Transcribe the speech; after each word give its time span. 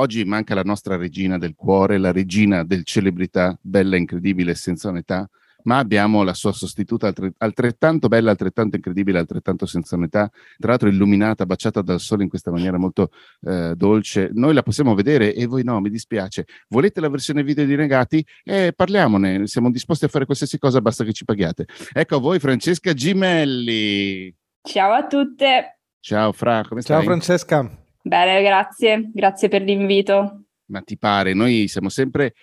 Oggi 0.00 0.24
manca 0.24 0.54
la 0.54 0.62
nostra 0.62 0.96
regina 0.96 1.36
del 1.36 1.54
cuore, 1.54 1.98
la 1.98 2.10
regina 2.10 2.64
del 2.64 2.84
celebrità, 2.84 3.58
bella, 3.60 3.96
incredibile, 3.96 4.54
senza 4.54 4.88
un'età, 4.88 5.28
ma 5.64 5.76
abbiamo 5.76 6.22
la 6.22 6.32
sua 6.32 6.52
sostituta 6.52 7.12
altrettanto 7.36 8.08
bella, 8.08 8.30
altrettanto 8.30 8.76
incredibile, 8.76 9.18
altrettanto 9.18 9.66
senza 9.66 9.96
un'età, 9.96 10.30
tra 10.56 10.70
l'altro 10.70 10.88
illuminata, 10.88 11.44
baciata 11.44 11.82
dal 11.82 12.00
sole 12.00 12.22
in 12.22 12.30
questa 12.30 12.50
maniera 12.50 12.78
molto 12.78 13.10
eh, 13.42 13.74
dolce. 13.76 14.30
Noi 14.32 14.54
la 14.54 14.62
possiamo 14.62 14.94
vedere 14.94 15.34
e 15.34 15.44
voi 15.44 15.64
no, 15.64 15.78
mi 15.82 15.90
dispiace. 15.90 16.46
Volete 16.68 17.02
la 17.02 17.10
versione 17.10 17.42
video 17.42 17.66
di 17.66 17.76
Negati? 17.76 18.24
Eh, 18.42 18.72
parliamone, 18.74 19.46
siamo 19.48 19.70
disposti 19.70 20.06
a 20.06 20.08
fare 20.08 20.24
qualsiasi 20.24 20.58
cosa, 20.58 20.80
basta 20.80 21.04
che 21.04 21.12
ci 21.12 21.26
paghiate. 21.26 21.66
Ecco 21.92 22.16
a 22.16 22.20
voi 22.20 22.38
Francesca 22.38 22.94
Gimelli. 22.94 24.34
Ciao 24.62 24.92
a 24.92 25.06
tutte. 25.06 25.80
Ciao 26.00 26.32
Fra, 26.32 26.64
come 26.66 26.80
stai? 26.80 26.96
Ciao 26.96 27.04
Francesca. 27.04 27.79
Bene, 28.02 28.42
grazie, 28.42 29.10
grazie 29.12 29.48
per 29.48 29.62
l'invito. 29.62 30.44
Ma 30.66 30.80
ti 30.80 30.96
pare, 30.96 31.34
noi 31.34 31.68
siamo 31.68 31.88
sempre 31.88 32.34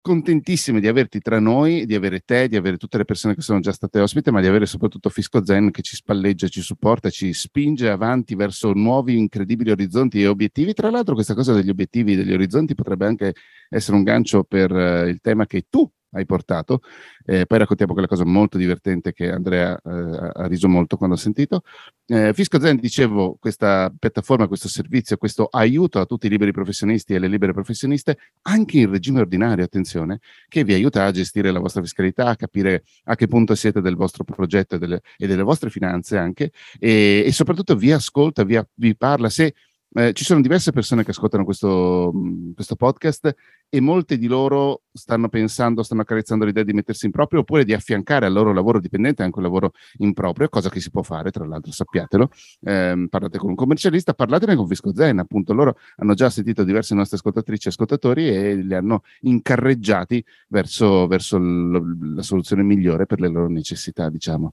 contentissimi 0.00 0.80
di 0.80 0.88
averti 0.88 1.20
tra 1.20 1.38
noi, 1.38 1.84
di 1.84 1.94
avere 1.94 2.20
te, 2.20 2.48
di 2.48 2.56
avere 2.56 2.78
tutte 2.78 2.96
le 2.96 3.04
persone 3.04 3.34
che 3.34 3.42
sono 3.42 3.60
già 3.60 3.72
state 3.72 4.00
ospite, 4.00 4.30
ma 4.30 4.40
di 4.40 4.46
avere 4.46 4.64
soprattutto 4.64 5.10
Fisco 5.10 5.44
Zen 5.44 5.70
che 5.70 5.82
ci 5.82 5.96
spalleggia, 5.96 6.48
ci 6.48 6.62
supporta, 6.62 7.10
ci 7.10 7.32
spinge 7.34 7.90
avanti 7.90 8.34
verso 8.34 8.72
nuovi 8.72 9.18
incredibili 9.18 9.70
orizzonti 9.70 10.22
e 10.22 10.26
obiettivi. 10.26 10.72
Tra 10.72 10.90
l'altro 10.90 11.14
questa 11.14 11.34
cosa 11.34 11.52
degli 11.52 11.68
obiettivi, 11.68 12.16
degli 12.16 12.32
orizzonti 12.32 12.74
potrebbe 12.74 13.06
anche 13.06 13.34
essere 13.68 13.96
un 13.96 14.02
gancio 14.02 14.44
per 14.44 14.72
uh, 14.72 15.06
il 15.06 15.20
tema 15.20 15.44
che 15.44 15.66
tu 15.68 15.86
hai 16.12 16.24
portato. 16.26 16.80
Eh, 17.24 17.46
poi 17.46 17.58
raccontiamo 17.58 17.92
quella 17.92 18.08
cosa 18.08 18.24
molto 18.24 18.56
divertente 18.58 19.12
che 19.12 19.30
Andrea 19.30 19.76
eh, 19.76 20.30
ha 20.34 20.46
riso 20.46 20.68
molto 20.68 20.96
quando 20.96 21.16
ha 21.16 21.18
sentito. 21.18 21.62
Eh, 22.06 22.32
Fisco 22.32 22.58
Zen, 22.60 22.76
dicevo, 22.76 23.36
questa 23.38 23.92
piattaforma, 23.96 24.46
questo 24.48 24.68
servizio, 24.68 25.16
questo 25.16 25.46
aiuto 25.50 26.00
a 26.00 26.06
tutti 26.06 26.26
i 26.26 26.30
liberi 26.30 26.52
professionisti 26.52 27.14
e 27.14 27.18
le 27.18 27.28
libere 27.28 27.52
professioniste, 27.52 28.16
anche 28.42 28.78
in 28.78 28.90
regime 28.90 29.20
ordinario, 29.20 29.64
attenzione, 29.64 30.20
che 30.48 30.64
vi 30.64 30.72
aiuta 30.72 31.04
a 31.04 31.10
gestire 31.10 31.50
la 31.50 31.60
vostra 31.60 31.82
fiscalità, 31.82 32.28
a 32.28 32.36
capire 32.36 32.84
a 33.04 33.14
che 33.14 33.26
punto 33.26 33.54
siete 33.54 33.80
del 33.80 33.96
vostro 33.96 34.24
progetto 34.24 34.76
e 34.76 34.78
delle, 34.78 35.00
e 35.16 35.26
delle 35.26 35.42
vostre 35.42 35.70
finanze 35.70 36.16
anche, 36.16 36.52
e, 36.78 37.24
e 37.26 37.32
soprattutto 37.32 37.76
vi 37.76 37.92
ascolta, 37.92 38.44
vi, 38.44 38.58
vi 38.74 38.96
parla. 38.96 39.28
Se 39.28 39.54
eh, 39.94 40.12
ci 40.12 40.24
sono 40.24 40.40
diverse 40.42 40.70
persone 40.70 41.02
che 41.02 41.12
ascoltano 41.12 41.44
questo, 41.44 42.12
questo, 42.54 42.76
podcast 42.76 43.34
e 43.70 43.80
molte 43.80 44.18
di 44.18 44.26
loro 44.26 44.82
stanno 44.92 45.28
pensando, 45.28 45.82
stanno 45.82 46.02
accarezzando 46.02 46.44
l'idea 46.44 46.62
di 46.62 46.72
mettersi 46.72 47.06
in 47.06 47.12
proprio 47.12 47.40
oppure 47.40 47.64
di 47.64 47.72
affiancare 47.72 48.26
al 48.26 48.32
loro 48.32 48.52
lavoro 48.52 48.80
dipendente 48.80 49.22
anche 49.22 49.38
un 49.38 49.44
lavoro 49.44 49.72
in 49.98 50.12
proprio, 50.12 50.48
cosa 50.48 50.68
che 50.68 50.80
si 50.80 50.90
può 50.90 51.02
fare, 51.02 51.30
tra 51.30 51.46
l'altro 51.46 51.72
sappiatelo. 51.72 52.30
Eh, 52.60 53.06
parlate 53.08 53.38
con 53.38 53.50
un 53.50 53.54
commercialista, 53.54 54.12
parlatene 54.12 54.56
con 54.56 54.66
Fisco 54.66 54.94
Zen, 54.94 55.20
appunto 55.20 55.54
loro 55.54 55.76
hanno 55.96 56.14
già 56.14 56.28
sentito 56.28 56.64
diverse 56.64 56.94
nostre 56.94 57.16
ascoltatrici 57.16 57.68
e 57.68 57.70
ascoltatori 57.70 58.28
e 58.28 58.56
li 58.56 58.74
hanno 58.74 59.02
incarreggiati 59.20 60.22
verso, 60.48 61.06
verso 61.06 61.38
l- 61.38 62.14
la 62.14 62.22
soluzione 62.22 62.62
migliore 62.62 63.06
per 63.06 63.20
le 63.20 63.28
loro 63.28 63.48
necessità, 63.48 64.10
diciamo. 64.10 64.52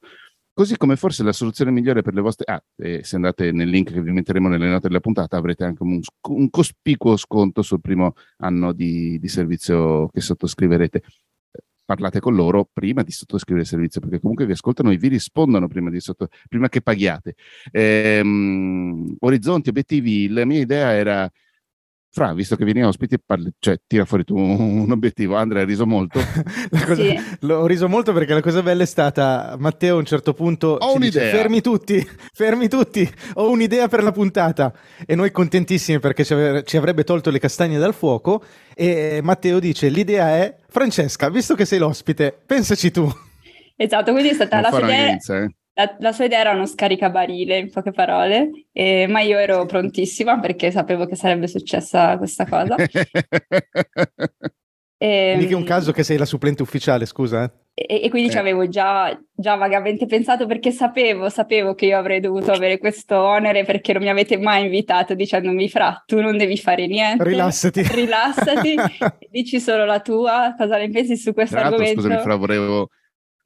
Così 0.58 0.78
come 0.78 0.95
forse 0.95 1.22
la 1.22 1.34
soluzione 1.34 1.70
migliore 1.70 2.02
per 2.02 2.14
le 2.14 2.22
vostre... 2.22 2.45
Ah, 2.48 2.64
se 3.02 3.16
andate 3.17 3.52
nel 3.52 3.67
link 3.67 3.92
che 3.92 4.02
vi 4.02 4.14
metteremo 4.14 4.48
nelle 4.48 4.70
note 4.70 4.88
della 4.88 5.02
puntata 5.02 5.36
avrete 5.36 5.66
anche 5.66 5.84
un, 5.84 6.00
un 6.30 6.50
cospicuo 6.50 7.17
sconto 7.17 7.62
sul 7.62 7.81
primo 7.81 8.14
anno 8.38 8.72
di, 8.72 9.20
di 9.20 9.28
servizio 9.28 10.08
che 10.08 10.22
sottoscriverete 10.22 11.02
parlate 11.84 12.22
con 12.22 12.36
loro 12.36 12.70
prima 12.72 13.03
di 13.03 13.12
sottoscrivere 13.12 13.64
il 13.64 13.70
servizio, 13.70 14.00
perché 14.00 14.22
comunque 14.22 14.45
vi 14.45 14.53
ascoltano 14.53 14.92
e 14.92 14.97
vi 14.97 15.09
rispondono 15.09 15.67
prima, 15.67 15.92
sotto, 16.00 16.30
prima 16.47 16.69
che 16.69 16.81
paghiate. 16.81 17.36
Ehm, 17.72 19.17
orizzonti, 19.19 19.69
obiettivi, 19.69 20.30
la 20.30 20.45
mia 20.45 20.62
idea 20.62 20.94
era 20.94 21.30
fra, 22.16 22.33
visto 22.33 22.55
che 22.55 22.63
vieni 22.63 22.81
ospite, 22.81 23.19
parli, 23.19 23.52
cioè, 23.59 23.77
tira 23.85 24.05
fuori 24.05 24.23
tu 24.23 24.38
un 24.38 24.89
obiettivo. 24.89 25.35
Andrea, 25.35 25.63
hai 25.63 25.67
riso 25.67 25.85
molto? 25.85 26.17
cosa, 26.72 26.95
sì. 26.95 27.19
Ho 27.41 27.67
riso 27.67 27.89
molto 27.89 28.13
perché 28.13 28.33
la 28.33 28.41
cosa 28.41 28.63
bella 28.63 28.83
è 28.83 28.85
stata, 28.85 29.57
Matteo 29.59 29.95
a 29.95 29.99
un 29.99 30.05
certo 30.05 30.33
punto 30.33 30.78
ho 30.79 30.95
un'idea. 30.95 31.25
Dice, 31.25 31.35
fermi 31.35 31.59
tutti, 31.59 32.07
fermi 32.31 32.69
tutti, 32.69 33.06
ho 33.34 33.50
un'idea 33.50 33.90
per 33.90 34.01
la 34.01 34.13
puntata. 34.13 34.73
E 35.06 35.13
noi 35.16 35.31
contentissimi 35.31 36.00
perché 36.00 36.23
ci, 36.23 36.34
av- 36.34 36.63
ci 36.63 36.78
avrebbe 36.78 37.03
tolto 37.03 37.29
le 37.31 37.40
castagne 37.40 37.78
dal 37.78 37.94
fuoco. 37.94 38.41
E 38.73 39.19
Matteo 39.22 39.59
dice, 39.59 39.90
l'idea 39.90 40.29
è, 40.29 40.56
Francesca, 40.69 41.29
visto 41.29 41.53
che 41.53 41.66
sei 41.66 41.79
l'ospite, 41.79 42.34
pensaci 42.45 42.91
tu. 42.91 43.11
Esatto, 43.75 44.13
quindi 44.13 44.29
è 44.29 44.34
stata 44.35 44.61
non 44.61 44.72
la 44.72 44.78
sua 44.78 44.88
idea... 44.88 45.44
Eh. 45.44 45.56
La, 45.78 45.94
la, 46.00 46.13
sua 46.13 46.24
idea 46.24 46.40
era 46.40 46.52
uno 46.52 46.66
scaricabarile, 46.66 47.58
in 47.58 47.69
poche 47.69 47.91
parole, 47.91 48.68
eh, 48.72 49.08
ma 49.09 49.19
io 49.19 49.38
ero 49.38 49.66
prontissima 49.66 50.40
perché 50.40 50.72
sapevo 50.72 51.06
che 51.06 51.18
sarebbe 51.18 51.47
successa 51.47 52.18
questa 52.18 52.46
cosa. 52.46 52.78
e, 54.97 55.35
Mica 55.38 55.58
un 55.58 55.66
caso 55.66 55.91
che 55.91 56.03
sei 56.03 56.18
la 56.18 56.24
supplente 56.24 56.62
ufficiale, 56.62 57.06
scusa. 57.06 57.44
Eh. 57.44 57.52
E, 57.74 58.03
e, 58.06 58.09
quindi 58.09 58.30
eh. 58.30 58.31
ci 58.31 58.38
avevo 58.38 58.69
già, 58.69 59.22
già, 59.34 59.56
vagamente 59.56 60.06
pensato 60.06 60.46
perché 60.46 60.72
sapevo, 60.72 61.28
sapevo 61.28 61.75
che 61.75 61.88
io 61.88 61.97
avrei 61.97 62.22
dovuto 62.22 62.53
avere 62.53 62.78
questo 62.78 63.18
onere 63.18 63.66
perché 63.66 63.91
non 63.91 64.02
mi 64.02 64.08
avete 64.08 64.38
mai 64.38 64.64
invitato 64.64 65.14
dicendomi 65.14 65.68
fra, 65.68 66.02
tu 66.06 66.22
non 66.22 66.38
devi 66.38 66.56
fare 66.56 66.88
niente. 66.88 67.22
Rilassati. 67.25 67.81
Rilassati, 67.81 68.75
dici 69.30 69.59
solo 69.59 69.84
la 69.84 70.00
tua, 70.00 70.56
cosa 70.58 70.78
ne 70.78 70.90
pensi 70.90 71.18
su 71.18 71.34
questo 71.34 71.58
argomento? 71.58 72.00
Scusami, 72.00 72.22
fra, 72.22 72.35
volevo 72.38 72.90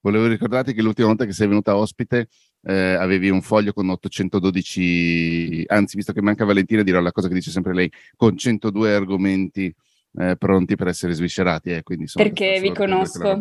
Volevo 0.02 0.28
ricordarti 0.28 0.74
che 0.74 0.82
l'ultima 0.82 1.08
volta 1.08 1.26
che 1.26 1.34
sei 1.34 1.48
venuta 1.48 1.76
ospite 1.76 2.30
eh, 2.64 2.94
avevi 2.94 3.30
un 3.30 3.42
foglio 3.42 3.74
con 3.74 3.90
812, 3.90 5.64
anzi, 5.68 5.96
visto 5.96 6.14
che 6.14 6.22
manca 6.22 6.46
Valentina, 6.46 6.84
dirò 6.84 7.00
la 7.00 7.12
cosa 7.12 7.28
che 7.28 7.34
dice 7.34 7.52
sempre 7.52 7.74
lei, 7.74 7.92
con 8.16 8.38
102 8.38 8.94
argomenti 8.94 9.74
eh, 10.14 10.36
pronti 10.38 10.76
per 10.76 10.88
essere 10.88 11.14
sviscerati. 11.14 11.72
Eh, 11.72 11.84
quindi, 11.84 12.04
insomma, 12.04 12.26
Perché 12.26 12.60
vi 12.62 12.74
conosco. 12.74 13.38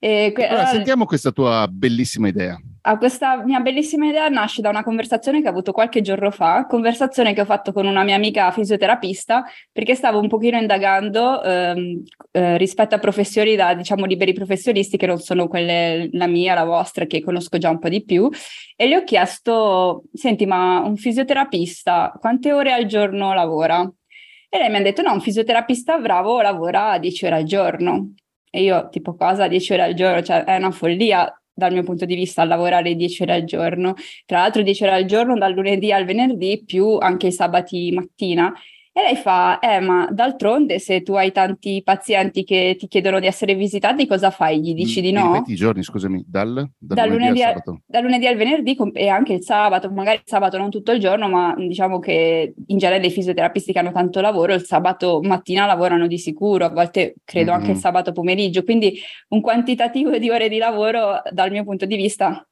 Que- 0.00 0.46
allora, 0.46 0.64
sentiamo 0.66 1.04
questa 1.04 1.30
tua 1.30 1.68
bellissima 1.70 2.28
idea. 2.28 2.58
Ah, 2.82 2.96
questa 2.96 3.44
mia 3.44 3.60
bellissima 3.60 4.06
idea 4.06 4.28
nasce 4.28 4.62
da 4.62 4.70
una 4.70 4.82
conversazione 4.82 5.42
che 5.42 5.48
ho 5.48 5.50
avuto 5.50 5.72
qualche 5.72 6.00
giorno 6.00 6.30
fa, 6.30 6.64
conversazione 6.64 7.34
che 7.34 7.42
ho 7.42 7.44
fatto 7.44 7.74
con 7.74 7.86
una 7.86 8.02
mia 8.02 8.14
amica 8.14 8.50
fisioterapista, 8.50 9.44
perché 9.70 9.94
stavo 9.94 10.18
un 10.18 10.28
pochino 10.28 10.56
indagando 10.56 11.42
ehm, 11.42 12.02
eh, 12.30 12.56
rispetto 12.56 12.94
a 12.94 12.98
professioni 12.98 13.54
da, 13.54 13.74
diciamo, 13.74 14.06
liberi 14.06 14.32
professionisti 14.32 14.96
che 14.96 15.06
non 15.06 15.18
sono 15.18 15.46
quelle, 15.46 16.08
la 16.12 16.26
mia, 16.26 16.54
la 16.54 16.64
vostra, 16.64 17.04
che 17.04 17.20
conosco 17.20 17.58
già 17.58 17.68
un 17.68 17.78
po' 17.78 17.90
di 17.90 18.02
più, 18.02 18.30
e 18.74 18.88
le 18.88 18.96
ho 18.96 19.04
chiesto, 19.04 20.04
senti, 20.14 20.46
ma 20.46 20.78
un 20.78 20.96
fisioterapista 20.96 22.16
quante 22.18 22.50
ore 22.54 22.72
al 22.72 22.86
giorno 22.86 23.34
lavora? 23.34 23.82
E 24.48 24.58
lei 24.58 24.70
mi 24.70 24.76
ha 24.76 24.82
detto, 24.82 25.02
no, 25.02 25.12
un 25.12 25.20
fisioterapista 25.20 25.98
bravo 25.98 26.40
lavora 26.40 26.96
10 26.98 27.26
ore 27.26 27.34
al 27.36 27.44
giorno. 27.44 28.14
E 28.50 28.62
io, 28.62 28.88
tipo, 28.90 29.14
cosa 29.14 29.46
10 29.48 29.72
ore 29.74 29.82
al 29.82 29.94
giorno? 29.94 30.22
Cioè, 30.22 30.44
è 30.44 30.56
una 30.56 30.70
follia 30.72 31.32
dal 31.52 31.72
mio 31.72 31.82
punto 31.82 32.04
di 32.04 32.14
vista 32.14 32.44
lavorare 32.44 32.94
10 32.94 33.22
ore 33.22 33.34
al 33.34 33.44
giorno. 33.44 33.94
Tra 34.26 34.40
l'altro 34.40 34.62
10 34.62 34.82
ore 34.84 34.92
al 34.94 35.04
giorno 35.04 35.36
dal 35.38 35.52
lunedì 35.52 35.92
al 35.92 36.04
venerdì 36.04 36.62
più 36.64 36.96
anche 36.96 37.28
i 37.28 37.32
sabati 37.32 37.92
mattina 37.92 38.52
e 39.00 39.02
lei 39.02 39.16
fa, 39.16 39.58
eh, 39.58 39.80
ma 39.80 40.08
d'altronde 40.10 40.78
se 40.78 41.02
tu 41.02 41.14
hai 41.14 41.32
tanti 41.32 41.82
pazienti 41.82 42.44
che 42.44 42.76
ti 42.78 42.86
chiedono 42.86 43.18
di 43.18 43.26
essere 43.26 43.54
visitati, 43.54 44.06
cosa 44.06 44.30
fai? 44.30 44.60
Gli 44.60 44.74
dici 44.74 45.00
di 45.00 45.12
no? 45.12 45.32
Ripeti 45.32 45.52
i 45.52 45.56
giorni, 45.56 45.82
scusami, 45.82 46.24
dal, 46.26 46.52
dal, 46.54 46.68
dal 46.78 47.08
lunedì, 47.08 47.40
lunedì, 47.40 47.42
al, 47.42 47.62
dal 47.86 48.02
lunedì 48.02 48.26
al 48.26 48.36
venerdì 48.36 48.76
e 48.92 49.08
anche 49.08 49.34
il 49.34 49.42
sabato, 49.42 49.90
magari 49.90 50.18
il 50.18 50.22
sabato 50.24 50.58
non 50.58 50.70
tutto 50.70 50.92
il 50.92 51.00
giorno, 51.00 51.28
ma 51.28 51.54
diciamo 51.56 51.98
che 51.98 52.54
in 52.66 52.78
genere 52.78 53.00
dei 53.00 53.10
fisioterapisti 53.10 53.72
che 53.72 53.78
hanno 53.78 53.92
tanto 53.92 54.20
lavoro, 54.20 54.54
il 54.54 54.64
sabato 54.64 55.20
mattina 55.22 55.66
lavorano 55.66 56.06
di 56.06 56.18
sicuro, 56.18 56.66
a 56.66 56.70
volte 56.70 57.16
credo 57.24 57.50
mm-hmm. 57.50 57.60
anche 57.60 57.72
il 57.72 57.78
sabato 57.78 58.12
pomeriggio, 58.12 58.62
quindi 58.62 58.98
un 59.28 59.40
quantitativo 59.40 60.18
di 60.18 60.30
ore 60.30 60.48
di 60.48 60.58
lavoro 60.58 61.22
dal 61.30 61.50
mio 61.50 61.64
punto 61.64 61.86
di 61.86 61.96
vista 61.96 62.44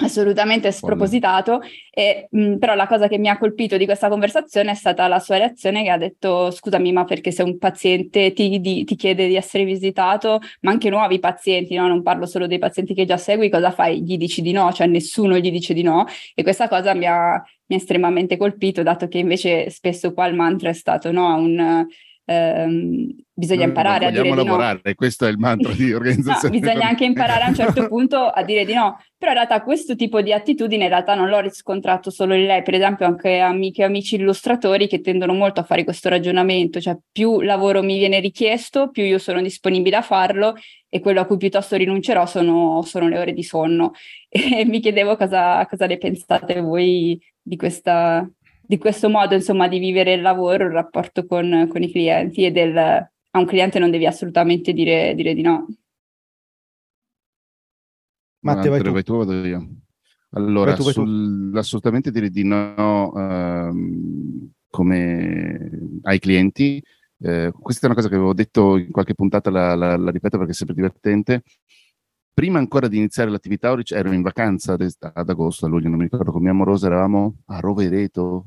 assolutamente 0.00 0.70
spropositato, 0.70 1.60
e, 1.90 2.28
mh, 2.30 2.58
però 2.58 2.74
la 2.74 2.86
cosa 2.86 3.08
che 3.08 3.18
mi 3.18 3.28
ha 3.28 3.36
colpito 3.36 3.76
di 3.76 3.84
questa 3.84 4.08
conversazione 4.08 4.70
è 4.70 4.74
stata 4.74 5.08
la 5.08 5.18
sua 5.18 5.38
reazione 5.38 5.82
che 5.82 5.90
ha 5.90 5.96
detto 5.98 6.50
scusami 6.50 6.92
ma 6.92 7.04
perché 7.04 7.32
se 7.32 7.42
un 7.42 7.58
paziente 7.58 8.32
ti, 8.32 8.60
di, 8.60 8.84
ti 8.84 8.94
chiede 8.94 9.26
di 9.26 9.34
essere 9.34 9.64
visitato, 9.64 10.38
ma 10.60 10.70
anche 10.70 10.88
nuovi 10.88 11.18
pazienti, 11.18 11.74
no? 11.74 11.88
non 11.88 12.02
parlo 12.02 12.26
solo 12.26 12.46
dei 12.46 12.58
pazienti 12.58 12.94
che 12.94 13.04
già 13.06 13.16
segui, 13.16 13.50
cosa 13.50 13.70
fai? 13.72 14.02
Gli 14.02 14.16
dici 14.16 14.40
di 14.40 14.52
no, 14.52 14.72
cioè 14.72 14.86
nessuno 14.86 15.36
gli 15.38 15.50
dice 15.50 15.74
di 15.74 15.82
no 15.82 16.06
e 16.34 16.42
questa 16.42 16.68
cosa 16.68 16.94
mi 16.94 17.06
ha, 17.06 17.42
mi 17.66 17.74
ha 17.74 17.78
estremamente 17.78 18.36
colpito 18.36 18.82
dato 18.84 19.08
che 19.08 19.18
invece 19.18 19.68
spesso 19.70 20.12
qua 20.12 20.26
il 20.26 20.34
mantra 20.34 20.68
è 20.68 20.74
stato 20.74 21.10
no, 21.10 21.34
un 21.34 21.86
ehm, 22.28 23.08
bisogna 23.32 23.60
non, 23.60 23.68
imparare 23.68 24.06
a 24.06 24.10
dire 24.10 24.34
lavorare, 24.34 24.80
di 24.82 24.88
no. 24.90 24.94
questo 24.94 25.24
è 25.24 25.30
il 25.30 25.38
mantra 25.38 25.72
di 25.72 25.92
organizzazione. 25.94 26.54
no, 26.54 26.60
bisogna 26.60 26.86
anche 26.88 27.04
imparare 27.04 27.44
a 27.44 27.48
un 27.48 27.54
certo 27.54 27.88
punto 27.88 28.26
a 28.26 28.42
dire 28.42 28.66
di 28.66 28.74
no, 28.74 29.00
però 29.16 29.30
in 29.32 29.38
realtà 29.38 29.62
questo 29.62 29.96
tipo 29.96 30.20
di 30.20 30.32
attitudine 30.32 30.84
in 30.84 30.90
realtà 30.90 31.14
non 31.14 31.28
l'ho 31.28 31.40
riscontrato 31.40 32.10
solo 32.10 32.34
in 32.34 32.44
lei, 32.44 32.62
per 32.62 32.74
esempio 32.74 33.06
anche 33.06 33.38
amiche 33.38 33.82
e 33.82 33.84
amici 33.86 34.16
illustratori 34.16 34.86
che 34.88 35.00
tendono 35.00 35.32
molto 35.32 35.60
a 35.60 35.64
fare 35.64 35.84
questo 35.84 36.10
ragionamento, 36.10 36.80
cioè 36.80 36.98
più 37.10 37.40
lavoro 37.40 37.82
mi 37.82 37.96
viene 37.96 38.20
richiesto, 38.20 38.90
più 38.90 39.04
io 39.04 39.18
sono 39.18 39.40
disponibile 39.40 39.96
a 39.96 40.02
farlo 40.02 40.54
e 40.90 41.00
quello 41.00 41.20
a 41.20 41.26
cui 41.26 41.38
piuttosto 41.38 41.76
rinuncerò 41.76 42.26
sono, 42.26 42.82
sono 42.82 43.08
le 43.08 43.18
ore 43.18 43.32
di 43.32 43.42
sonno. 43.42 43.92
E 44.30 44.66
mi 44.66 44.80
chiedevo 44.80 45.16
cosa, 45.16 45.64
cosa 45.66 45.86
ne 45.86 45.96
pensate 45.96 46.60
voi 46.60 47.18
di 47.40 47.56
questa 47.56 48.28
di 48.68 48.76
questo 48.76 49.08
modo, 49.08 49.34
insomma, 49.34 49.66
di 49.66 49.78
vivere 49.78 50.12
il 50.12 50.20
lavoro, 50.20 50.66
il 50.66 50.72
rapporto 50.72 51.24
con, 51.24 51.68
con 51.70 51.82
i 51.82 51.90
clienti 51.90 52.44
e 52.44 52.50
del 52.50 52.76
a 52.76 53.38
un 53.38 53.46
cliente 53.46 53.78
non 53.78 53.90
devi 53.90 54.04
assolutamente 54.04 54.74
dire, 54.74 55.14
dire 55.14 55.32
di 55.32 55.40
no. 55.40 55.66
Matteo, 58.40 58.70
vai 58.70 58.82
tu. 58.82 58.92
vai 58.92 59.02
tu, 59.02 59.16
vado 59.16 59.32
io. 59.44 59.68
Allora, 60.32 60.72
vai 60.72 60.76
tu, 60.76 60.84
vai 60.84 60.92
sul, 60.92 61.52
assolutamente 61.54 62.10
dire 62.10 62.28
di 62.28 62.44
no 62.44 63.14
ehm, 63.16 64.50
come 64.68 65.70
ai 66.02 66.18
clienti. 66.18 66.82
Eh, 67.20 67.50
questa 67.58 67.82
è 67.82 67.86
una 67.86 67.94
cosa 67.94 68.08
che 68.08 68.16
avevo 68.16 68.34
detto 68.34 68.76
in 68.76 68.90
qualche 68.90 69.14
puntata, 69.14 69.48
la, 69.48 69.74
la, 69.74 69.96
la 69.96 70.10
ripeto 70.10 70.36
perché 70.36 70.52
è 70.52 70.54
sempre 70.54 70.74
divertente. 70.74 71.42
Prima 72.34 72.58
ancora 72.58 72.86
di 72.86 72.98
iniziare 72.98 73.30
l'attività, 73.30 73.74
ero 73.86 74.12
in 74.12 74.22
vacanza 74.22 74.74
ad 74.74 75.28
agosto, 75.28 75.66
a 75.66 75.68
luglio, 75.68 75.88
non 75.88 75.98
mi 75.98 76.04
ricordo, 76.04 76.30
con 76.30 76.42
mia 76.42 76.52
amorosa 76.52 76.86
eravamo 76.86 77.38
a 77.46 77.58
Rovereto, 77.58 78.46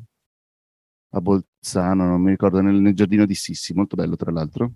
a 1.12 1.22
Bolzano, 1.22 2.06
non 2.06 2.22
mi 2.22 2.32
ricordo, 2.32 2.62
nel, 2.62 2.76
nel 2.76 2.94
giardino 2.94 3.26
di 3.26 3.36
Sissi, 3.36 3.74
molto 3.74 3.96
bello 3.96 4.16
tra 4.16 4.32
l'altro. 4.32 4.74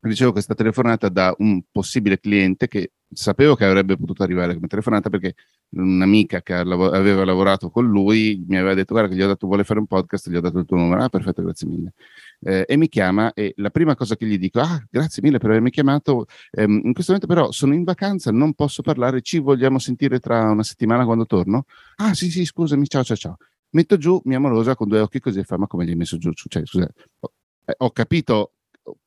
Ricevo 0.00 0.32
questa 0.32 0.54
telefonata 0.54 1.08
da 1.08 1.34
un 1.38 1.62
possibile 1.70 2.18
cliente 2.18 2.68
che 2.68 2.92
sapevo 3.12 3.54
che 3.54 3.64
avrebbe 3.64 3.96
potuto 3.96 4.22
arrivare 4.22 4.54
come 4.54 4.66
telefonata 4.66 5.10
perché 5.10 5.34
un'amica 5.70 6.42
che 6.42 6.54
aveva 6.54 7.24
lavorato 7.24 7.68
con 7.70 7.86
lui 7.86 8.42
mi 8.46 8.56
aveva 8.56 8.74
detto 8.74 8.94
guarda 8.94 9.10
che 9.10 9.16
gli 9.16 9.22
ho 9.22 9.26
dato 9.26 9.46
vuole 9.46 9.64
fare 9.64 9.80
un 9.80 9.86
podcast 9.86 10.30
gli 10.30 10.36
ho 10.36 10.40
dato 10.40 10.58
il 10.58 10.64
tuo 10.64 10.76
numero. 10.76 11.02
Ah 11.02 11.08
perfetto 11.08 11.42
grazie 11.42 11.66
mille. 11.66 11.92
Eh, 12.40 12.64
e 12.66 12.76
mi 12.76 12.88
chiama 12.88 13.32
e 13.34 13.52
la 13.56 13.70
prima 13.70 13.94
cosa 13.94 14.16
che 14.16 14.26
gli 14.26 14.38
dico 14.38 14.60
ah 14.60 14.82
grazie 14.88 15.22
mille 15.22 15.38
per 15.38 15.50
avermi 15.50 15.70
chiamato. 15.70 16.26
Ehm, 16.52 16.80
in 16.84 16.92
questo 16.92 17.12
momento 17.12 17.26
però 17.26 17.50
sono 17.50 17.74
in 17.74 17.84
vacanza 17.84 18.30
non 18.30 18.54
posso 18.54 18.80
parlare 18.82 19.20
ci 19.20 19.38
vogliamo 19.38 19.78
sentire 19.78 20.18
tra 20.18 20.50
una 20.50 20.62
settimana 20.62 21.04
quando 21.04 21.26
torno? 21.26 21.64
Ah 21.96 22.14
sì 22.14 22.30
sì 22.30 22.44
scusami 22.44 22.86
ciao 22.86 23.04
ciao 23.04 23.16
ciao 23.16 23.36
metto 23.70 23.96
giù 23.96 24.20
mia 24.24 24.38
amorosa 24.38 24.74
con 24.74 24.88
due 24.88 25.00
occhi 25.00 25.20
così 25.20 25.40
e 25.40 25.44
fa 25.44 25.56
ma 25.56 25.66
come 25.66 25.84
gli 25.84 25.90
hai 25.90 25.96
messo 25.96 26.18
giù 26.18 26.30
cioè 26.32 26.64
scusa 26.64 26.88
ho, 27.20 27.32
eh, 27.64 27.74
ho 27.78 27.90
capito 27.90 28.52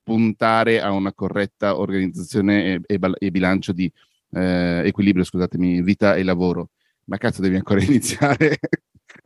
puntare 0.03 0.81
a 0.81 0.91
una 0.91 1.13
corretta 1.13 1.77
organizzazione 1.77 2.73
e, 2.73 2.81
e, 2.85 2.99
e 3.17 3.31
bilancio 3.31 3.71
di 3.73 3.91
eh, 4.33 4.81
equilibrio, 4.85 5.23
scusatemi, 5.23 5.81
vita 5.81 6.15
e 6.15 6.23
lavoro. 6.23 6.69
Ma 7.05 7.17
cazzo, 7.17 7.41
devi 7.41 7.55
ancora 7.55 7.81
iniziare? 7.83 8.59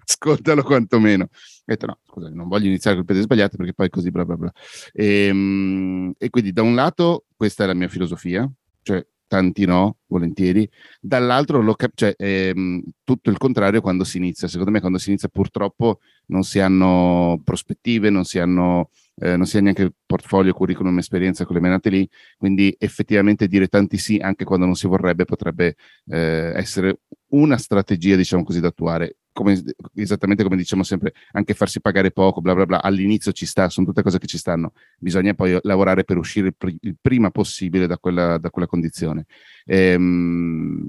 Ascoltalo 0.06 0.64
quantomeno. 0.64 1.26
Ho 1.26 1.64
detto 1.66 1.86
no, 1.86 2.00
scusa, 2.06 2.30
non 2.30 2.48
voglio 2.48 2.68
iniziare 2.68 2.96
con 2.96 3.06
il 3.06 3.12
piede 3.12 3.22
sbagliato 3.24 3.58
perché 3.58 3.74
poi 3.74 3.90
così 3.90 4.10
bla 4.10 4.26
bla 4.26 4.38
bla. 4.38 4.52
E, 4.94 5.28
ehm, 5.28 6.14
e 6.18 6.30
quindi 6.30 6.52
da 6.52 6.62
un 6.62 6.76
lato 6.76 7.26
questa 7.36 7.64
è 7.64 7.68
la 7.68 7.74
mia 7.74 7.88
filosofia, 7.88 8.50
cioè 8.82 9.06
tanti 9.28 9.66
no, 9.66 9.98
volentieri. 10.08 10.70
Dall'altro, 11.00 11.62
lo 11.62 11.76
cap- 11.76 11.96
cioè, 11.96 12.14
ehm, 12.18 12.82
tutto 13.04 13.30
il 13.30 13.38
contrario 13.38 13.82
quando 13.82 14.04
si 14.04 14.18
inizia. 14.18 14.48
Secondo 14.48 14.72
me, 14.72 14.80
quando 14.80 14.98
si 14.98 15.10
inizia, 15.10 15.30
purtroppo 15.30 16.00
non 16.28 16.44
si 16.44 16.60
hanno 16.60 17.40
prospettive, 17.44 18.10
non 18.10 18.24
si 18.24 18.40
hanno 18.40 18.90
eh, 19.20 19.36
non 19.36 19.46
si 19.46 19.58
ha 19.58 19.62
neanche 19.62 19.92
portfolio, 20.06 20.54
curriculum, 20.54 20.98
esperienza 21.00 21.46
con 21.46 21.56
le 21.56 21.62
menate 21.62 21.90
lì, 21.90 22.08
quindi 22.38 22.76
effettivamente 22.78 23.48
dire 23.48 23.68
tanti 23.68 23.98
sì 23.98 24.18
anche 24.18 24.46
quando 24.46 24.66
non 24.66 24.76
si 24.76 24.88
vorrebbe 24.88 25.26
potrebbe 25.26 25.76
eh, 26.06 26.52
essere 26.56 27.00
una 27.30 27.58
strategia, 27.58 28.16
diciamo 28.16 28.44
così, 28.44 28.60
da 28.60 28.68
attuare. 28.68 29.18
Come, 29.38 29.62
esattamente 29.94 30.42
come 30.42 30.58
diciamo 30.58 30.82
sempre, 30.82 31.14
anche 31.34 31.54
farsi 31.54 31.80
pagare 31.80 32.10
poco, 32.12 32.42
bla 32.42 32.56
bla 32.56 32.66
bla, 32.66 32.82
all'inizio 32.82 33.32
ci 33.34 33.46
sta, 33.46 33.70
sono 33.70 33.86
tutte 33.86 34.02
cose 34.02 34.18
che 34.18 34.26
ci 34.26 34.40
stanno, 34.40 34.74
bisogna 34.98 35.36
poi 35.36 35.60
lavorare 35.62 36.04
per 36.04 36.18
uscire 36.18 36.48
il, 36.48 36.56
pr- 36.58 36.76
il 36.82 36.98
prima 37.00 37.30
possibile 37.30 37.86
da 37.86 38.00
quella, 38.00 38.40
da 38.40 38.50
quella 38.50 38.68
condizione. 38.68 39.26
Ehm, 39.66 40.82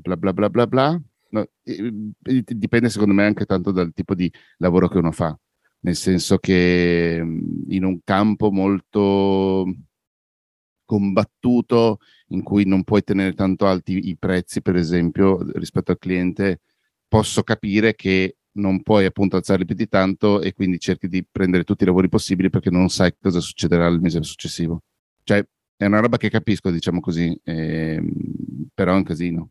bla 0.00 0.16
bla 0.16 0.32
bla 0.32 0.48
bla 0.48 0.66
bla. 0.66 1.00
No, 1.28 1.46
dipende 1.62 2.88
secondo 2.88 3.12
me 3.12 3.24
anche 3.24 3.44
tanto 3.44 3.72
dal 3.72 3.92
tipo 3.92 4.14
di 4.14 4.32
lavoro 4.58 4.88
che 4.88 4.96
uno 4.98 5.10
fa 5.10 5.36
nel 5.80 5.96
senso 5.96 6.38
che 6.38 7.22
in 7.68 7.84
un 7.84 8.00
campo 8.04 8.50
molto 8.50 9.66
combattuto 10.84 11.98
in 12.28 12.42
cui 12.42 12.64
non 12.64 12.84
puoi 12.84 13.02
tenere 13.02 13.34
tanto 13.34 13.66
alti 13.66 14.08
i 14.08 14.16
prezzi, 14.16 14.62
per 14.62 14.76
esempio, 14.76 15.38
rispetto 15.58 15.92
al 15.92 15.98
cliente, 15.98 16.60
posso 17.08 17.42
capire 17.42 17.94
che 17.94 18.36
non 18.56 18.82
puoi 18.82 19.04
appunto 19.04 19.36
alzarli 19.36 19.64
più 19.64 19.74
di 19.74 19.88
tanto 19.88 20.40
e 20.40 20.52
quindi 20.52 20.78
cerchi 20.78 21.08
di 21.08 21.24
prendere 21.30 21.64
tutti 21.64 21.82
i 21.82 21.86
lavori 21.86 22.08
possibili 22.08 22.50
perché 22.50 22.70
non 22.70 22.88
sai 22.88 23.14
cosa 23.20 23.40
succederà 23.40 23.86
il 23.86 24.00
mese 24.00 24.22
successivo. 24.22 24.82
Cioè, 25.22 25.44
è 25.76 25.84
una 25.84 26.00
roba 26.00 26.16
che 26.16 26.30
capisco, 26.30 26.70
diciamo 26.70 27.00
così, 27.00 27.38
ehm, 27.44 28.08
però 28.72 28.92
è 28.92 28.96
un 28.96 29.02
casino. 29.02 29.50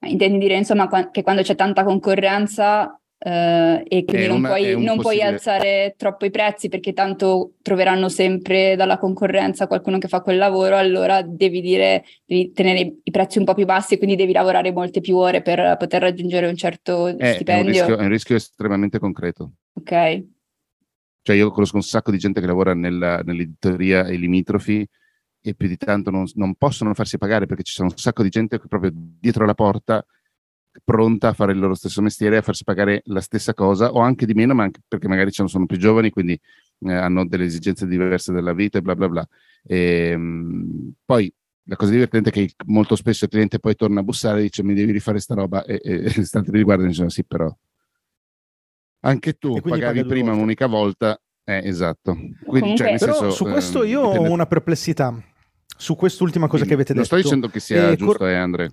Intendi 0.00 0.38
dire, 0.38 0.56
insomma, 0.56 0.88
che 1.10 1.22
quando 1.22 1.42
c'è 1.42 1.56
tanta 1.56 1.82
concorrenza 1.82 3.00
Uh, 3.20 3.82
e 3.88 4.04
quindi 4.06 4.28
non, 4.28 4.42
puoi, 4.42 4.80
non 4.80 5.00
puoi, 5.00 5.20
alzare 5.20 5.94
troppo 5.96 6.24
i 6.24 6.30
prezzi 6.30 6.68
perché 6.68 6.92
tanto 6.92 7.54
troveranno 7.62 8.08
sempre 8.08 8.76
dalla 8.76 8.96
concorrenza 8.96 9.66
qualcuno 9.66 9.98
che 9.98 10.06
fa 10.06 10.20
quel 10.20 10.36
lavoro, 10.36 10.76
allora 10.76 11.22
devi 11.22 11.60
dire, 11.60 12.04
devi 12.24 12.52
tenere 12.52 12.98
i 13.02 13.10
prezzi 13.10 13.38
un 13.38 13.44
po' 13.44 13.54
più 13.54 13.64
bassi 13.64 13.94
e 13.94 13.98
quindi 13.98 14.14
devi 14.14 14.32
lavorare 14.32 14.70
molte 14.70 15.00
più 15.00 15.16
ore 15.16 15.42
per 15.42 15.76
poter 15.76 16.02
raggiungere 16.02 16.46
un 16.46 16.54
certo 16.54 17.08
è, 17.08 17.34
stipendio. 17.34 17.54
È 17.54 17.60
un, 17.60 17.66
rischio, 17.66 17.98
è 17.98 18.02
un 18.02 18.08
rischio 18.08 18.36
estremamente 18.36 19.00
concreto. 19.00 19.52
Ok. 19.72 20.24
Cioè 21.22 21.34
io 21.36 21.50
conosco 21.50 21.74
un 21.74 21.82
sacco 21.82 22.12
di 22.12 22.18
gente 22.18 22.40
che 22.40 22.46
lavora 22.46 22.72
nella, 22.72 23.18
nell'editoria 23.24 24.06
e 24.06 24.14
limitrofi 24.14 24.88
e 25.40 25.54
più 25.54 25.66
di 25.66 25.76
tanto 25.76 26.10
non, 26.10 26.24
non 26.34 26.54
possono 26.54 26.94
farsi 26.94 27.18
pagare 27.18 27.46
perché 27.46 27.64
ci 27.64 27.72
sono 27.72 27.88
un 27.90 27.96
sacco 27.96 28.22
di 28.22 28.28
gente 28.28 28.60
che 28.60 28.68
proprio 28.68 28.92
dietro 28.94 29.44
la 29.44 29.54
porta 29.54 30.04
pronta 30.84 31.28
a 31.28 31.32
fare 31.32 31.52
il 31.52 31.58
loro 31.58 31.74
stesso 31.74 32.02
mestiere 32.02 32.36
e 32.36 32.38
a 32.38 32.42
farsi 32.42 32.64
pagare 32.64 33.02
la 33.06 33.20
stessa 33.20 33.54
cosa 33.54 33.92
o 33.92 34.00
anche 34.00 34.26
di 34.26 34.34
meno, 34.34 34.54
ma 34.54 34.64
anche 34.64 34.80
perché 34.86 35.08
magari 35.08 35.30
sono 35.32 35.66
più 35.66 35.76
giovani, 35.76 36.10
quindi 36.10 36.38
eh, 36.80 36.92
hanno 36.92 37.26
delle 37.26 37.44
esigenze 37.44 37.86
diverse 37.86 38.32
della 38.32 38.52
vita 38.52 38.78
e 38.78 38.82
bla 38.82 38.94
bla 38.94 39.08
bla. 39.08 39.28
E, 39.64 40.10
ehm, 40.10 40.20
mh, 40.20 40.92
poi 41.04 41.32
la 41.64 41.76
cosa 41.76 41.92
divertente 41.92 42.30
è 42.30 42.32
che 42.32 42.50
molto 42.66 42.96
spesso 42.96 43.24
il 43.24 43.30
cliente 43.30 43.58
poi 43.58 43.74
torna 43.74 44.00
a 44.00 44.02
bussare 44.02 44.40
e 44.40 44.42
dice 44.42 44.62
mi 44.62 44.74
devi 44.74 44.92
rifare 44.92 45.18
sta 45.18 45.34
roba 45.34 45.64
e, 45.64 45.80
e 45.82 46.12
l'istante 46.16 46.50
li 46.50 46.62
guarda 46.62 46.84
e 46.84 46.88
dicono 46.88 47.10
sì 47.10 47.24
però 47.24 47.54
anche 49.00 49.34
tu 49.34 49.60
pagavi 49.60 50.04
prima 50.06 50.28
volte. 50.28 50.38
un'unica 50.38 50.66
volta 50.66 51.20
eh, 51.44 51.62
esatto. 51.64 52.14
Quindi, 52.44 52.76
cioè, 52.76 52.98
però 52.98 53.14
senso, 53.14 53.30
su 53.30 53.44
questo 53.44 53.82
io 53.82 54.06
dipende... 54.06 54.28
ho 54.28 54.32
una 54.32 54.46
perplessità 54.46 55.14
su 55.78 55.94
quest'ultima 55.96 56.46
cosa 56.46 56.64
che 56.64 56.74
avete 56.74 56.92
detto 56.92 56.96
non 56.96 57.04
sto 57.06 57.16
dicendo 57.16 57.48
che 57.48 57.60
sia 57.60 57.90
eh, 57.90 57.96
giusto 57.96 58.18
cor- 58.18 58.28
eh 58.28 58.34
Andre 58.34 58.72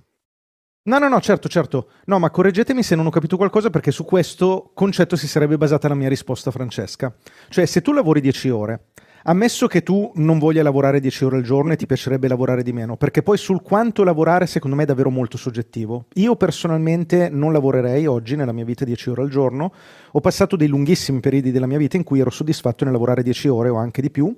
No, 0.87 0.99
no, 0.99 1.07
no, 1.07 1.19
certo, 1.19 1.49
certo. 1.49 1.87
No, 2.05 2.19
ma 2.19 2.29
correggetemi 2.29 2.83
se 2.83 2.93
non 2.93 3.07
ho 3.07 3.09
capito 3.09 3.37
qualcosa 3.37 3.71
perché 3.71 3.89
su 3.89 4.05
questo 4.05 4.69
concetto 4.75 5.15
si 5.15 5.27
sarebbe 5.27 5.57
basata 5.57 5.87
la 5.87 5.95
mia 5.95 6.09
risposta, 6.09 6.51
Francesca. 6.51 7.11
Cioè, 7.49 7.65
se 7.65 7.81
tu 7.81 7.91
lavori 7.91 8.21
10 8.21 8.49
ore, 8.49 8.83
ammesso 9.23 9.65
che 9.65 9.81
tu 9.81 10.11
non 10.17 10.37
voglia 10.37 10.61
lavorare 10.61 10.99
10 10.99 11.25
ore 11.25 11.37
al 11.37 11.41
giorno 11.41 11.73
e 11.73 11.75
ti 11.75 11.87
piacerebbe 11.87 12.27
lavorare 12.27 12.61
di 12.61 12.71
meno, 12.71 12.97
perché 12.97 13.23
poi 13.23 13.39
sul 13.39 13.63
quanto 13.63 14.03
lavorare 14.03 14.45
secondo 14.45 14.75
me 14.75 14.83
è 14.83 14.85
davvero 14.85 15.09
molto 15.09 15.37
soggettivo. 15.37 16.05
Io 16.13 16.35
personalmente 16.35 17.29
non 17.29 17.51
lavorerei 17.51 18.05
oggi 18.05 18.35
nella 18.35 18.51
mia 18.51 18.63
vita 18.63 18.85
10 18.85 19.09
ore 19.09 19.21
al 19.23 19.29
giorno. 19.29 19.73
Ho 20.11 20.21
passato 20.21 20.55
dei 20.55 20.67
lunghissimi 20.67 21.19
periodi 21.19 21.49
della 21.49 21.65
mia 21.65 21.79
vita 21.79 21.97
in 21.97 22.03
cui 22.03 22.19
ero 22.19 22.29
soddisfatto 22.29 22.83
nel 22.83 22.93
lavorare 22.93 23.23
10 23.23 23.47
ore 23.47 23.69
o 23.69 23.77
anche 23.77 24.03
di 24.03 24.11
più 24.11 24.31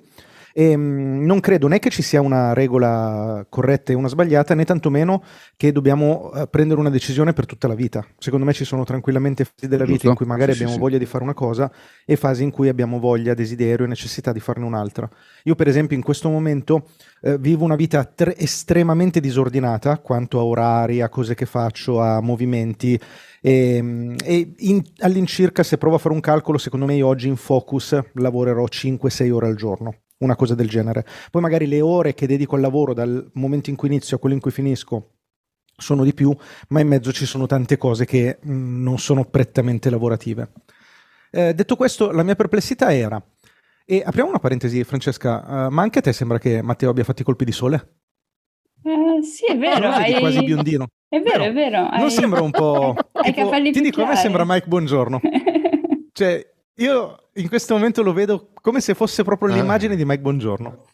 e, 0.52 0.70
ehm, 0.70 1.24
non 1.24 1.40
credo 1.40 1.68
né 1.68 1.78
che 1.78 1.90
ci 1.90 2.02
sia 2.02 2.20
una 2.20 2.52
regola 2.52 3.44
corretta 3.48 3.92
e 3.92 3.94
una 3.94 4.08
sbagliata, 4.08 4.54
né 4.54 4.64
tantomeno 4.64 5.22
che 5.56 5.72
dobbiamo 5.72 6.32
eh, 6.32 6.46
prendere 6.48 6.80
una 6.80 6.90
decisione 6.90 7.32
per 7.32 7.46
tutta 7.46 7.68
la 7.68 7.74
vita. 7.74 8.04
Secondo 8.18 8.44
me 8.44 8.52
ci 8.52 8.64
sono 8.64 8.84
tranquillamente 8.84 9.44
fasi 9.44 9.68
della 9.68 9.84
vita 9.84 10.08
in 10.08 10.14
cui 10.14 10.26
magari 10.26 10.52
sì, 10.52 10.58
abbiamo 10.58 10.74
sì, 10.74 10.80
voglia 10.80 10.98
sì. 10.98 11.04
di 11.04 11.06
fare 11.06 11.24
una 11.24 11.34
cosa 11.34 11.70
e 12.04 12.16
fasi 12.16 12.42
in 12.42 12.50
cui 12.50 12.68
abbiamo 12.68 12.98
voglia, 12.98 13.34
desiderio 13.34 13.84
e 13.84 13.88
necessità 13.88 14.32
di 14.32 14.40
farne 14.40 14.64
un'altra. 14.64 15.08
Io 15.44 15.54
per 15.54 15.68
esempio 15.68 15.96
in 15.96 16.02
questo 16.02 16.28
momento 16.28 16.88
eh, 17.20 17.38
vivo 17.38 17.64
una 17.64 17.76
vita 17.76 18.04
tre- 18.04 18.36
estremamente 18.36 19.20
disordinata 19.20 19.98
quanto 19.98 20.38
a 20.38 20.44
orari, 20.44 21.00
a 21.00 21.08
cose 21.08 21.34
che 21.34 21.46
faccio, 21.46 22.00
a 22.00 22.20
movimenti 22.20 22.98
e, 23.40 23.76
ehm, 23.76 24.16
e 24.24 24.54
in, 24.58 24.82
all'incirca 24.98 25.62
se 25.62 25.78
provo 25.78 25.96
a 25.96 25.98
fare 25.98 26.14
un 26.14 26.20
calcolo 26.20 26.58
secondo 26.58 26.86
me 26.86 26.94
io 26.94 27.06
oggi 27.06 27.28
in 27.28 27.36
focus 27.36 27.98
lavorerò 28.14 28.64
5-6 28.64 29.30
ore 29.30 29.46
al 29.46 29.54
giorno 29.54 29.94
una 30.18 30.36
cosa 30.36 30.54
del 30.54 30.68
genere. 30.68 31.06
Poi 31.30 31.42
magari 31.42 31.66
le 31.66 31.80
ore 31.80 32.14
che 32.14 32.26
dedico 32.26 32.54
al 32.54 32.60
lavoro 32.60 32.94
dal 32.94 33.30
momento 33.34 33.70
in 33.70 33.76
cui 33.76 33.88
inizio 33.88 34.16
a 34.16 34.20
quello 34.20 34.34
in 34.34 34.40
cui 34.40 34.50
finisco 34.50 35.12
sono 35.76 36.02
di 36.04 36.12
più, 36.12 36.34
ma 36.68 36.80
in 36.80 36.88
mezzo 36.88 37.12
ci 37.12 37.24
sono 37.24 37.46
tante 37.46 37.76
cose 37.76 38.04
che 38.04 38.38
mh, 38.40 38.52
mm, 38.52 38.82
non 38.82 38.98
sono 38.98 39.24
prettamente 39.24 39.90
lavorative. 39.90 40.52
Eh, 41.30 41.54
detto 41.54 41.76
questo, 41.76 42.10
la 42.10 42.22
mia 42.22 42.34
perplessità 42.34 42.92
era, 42.92 43.22
e 43.90 44.02
apriamo 44.04 44.28
una 44.28 44.38
parentesi 44.38 44.84
Francesca, 44.84 45.66
uh, 45.66 45.72
ma 45.72 45.80
anche 45.80 46.00
a 46.00 46.02
te 46.02 46.12
sembra 46.12 46.38
che 46.38 46.60
Matteo 46.60 46.90
abbia 46.90 47.04
fatto 47.04 47.22
i 47.22 47.24
colpi 47.24 47.46
di 47.46 47.52
sole? 47.52 48.00
Uh, 48.82 49.22
sì, 49.22 49.46
è 49.46 49.56
vero. 49.56 49.88
Ah, 49.88 49.96
hai... 49.96 50.18
quasi 50.18 50.44
biondino. 50.44 50.88
È 51.08 51.18
vero, 51.20 51.44
è 51.44 51.52
vero. 51.54 51.80
Non 51.80 51.92
hai... 51.92 52.10
sembra 52.10 52.42
un 52.42 52.50
po'... 52.50 52.94
tipo, 53.24 53.50
ti 53.50 53.80
dico, 53.80 54.02
a 54.02 54.08
me 54.08 54.16
sembra 54.16 54.44
Mike 54.44 54.66
Buongiorno. 54.66 55.20
cioè, 56.12 56.46
io 56.78 57.28
in 57.34 57.48
questo 57.48 57.74
momento 57.74 58.02
lo 58.02 58.12
vedo 58.12 58.50
come 58.60 58.80
se 58.80 58.94
fosse 58.94 59.22
proprio 59.22 59.52
ah. 59.52 59.56
l'immagine 59.56 59.94
di 59.94 60.04
Mike 60.04 60.20
Buongiorno. 60.20 60.84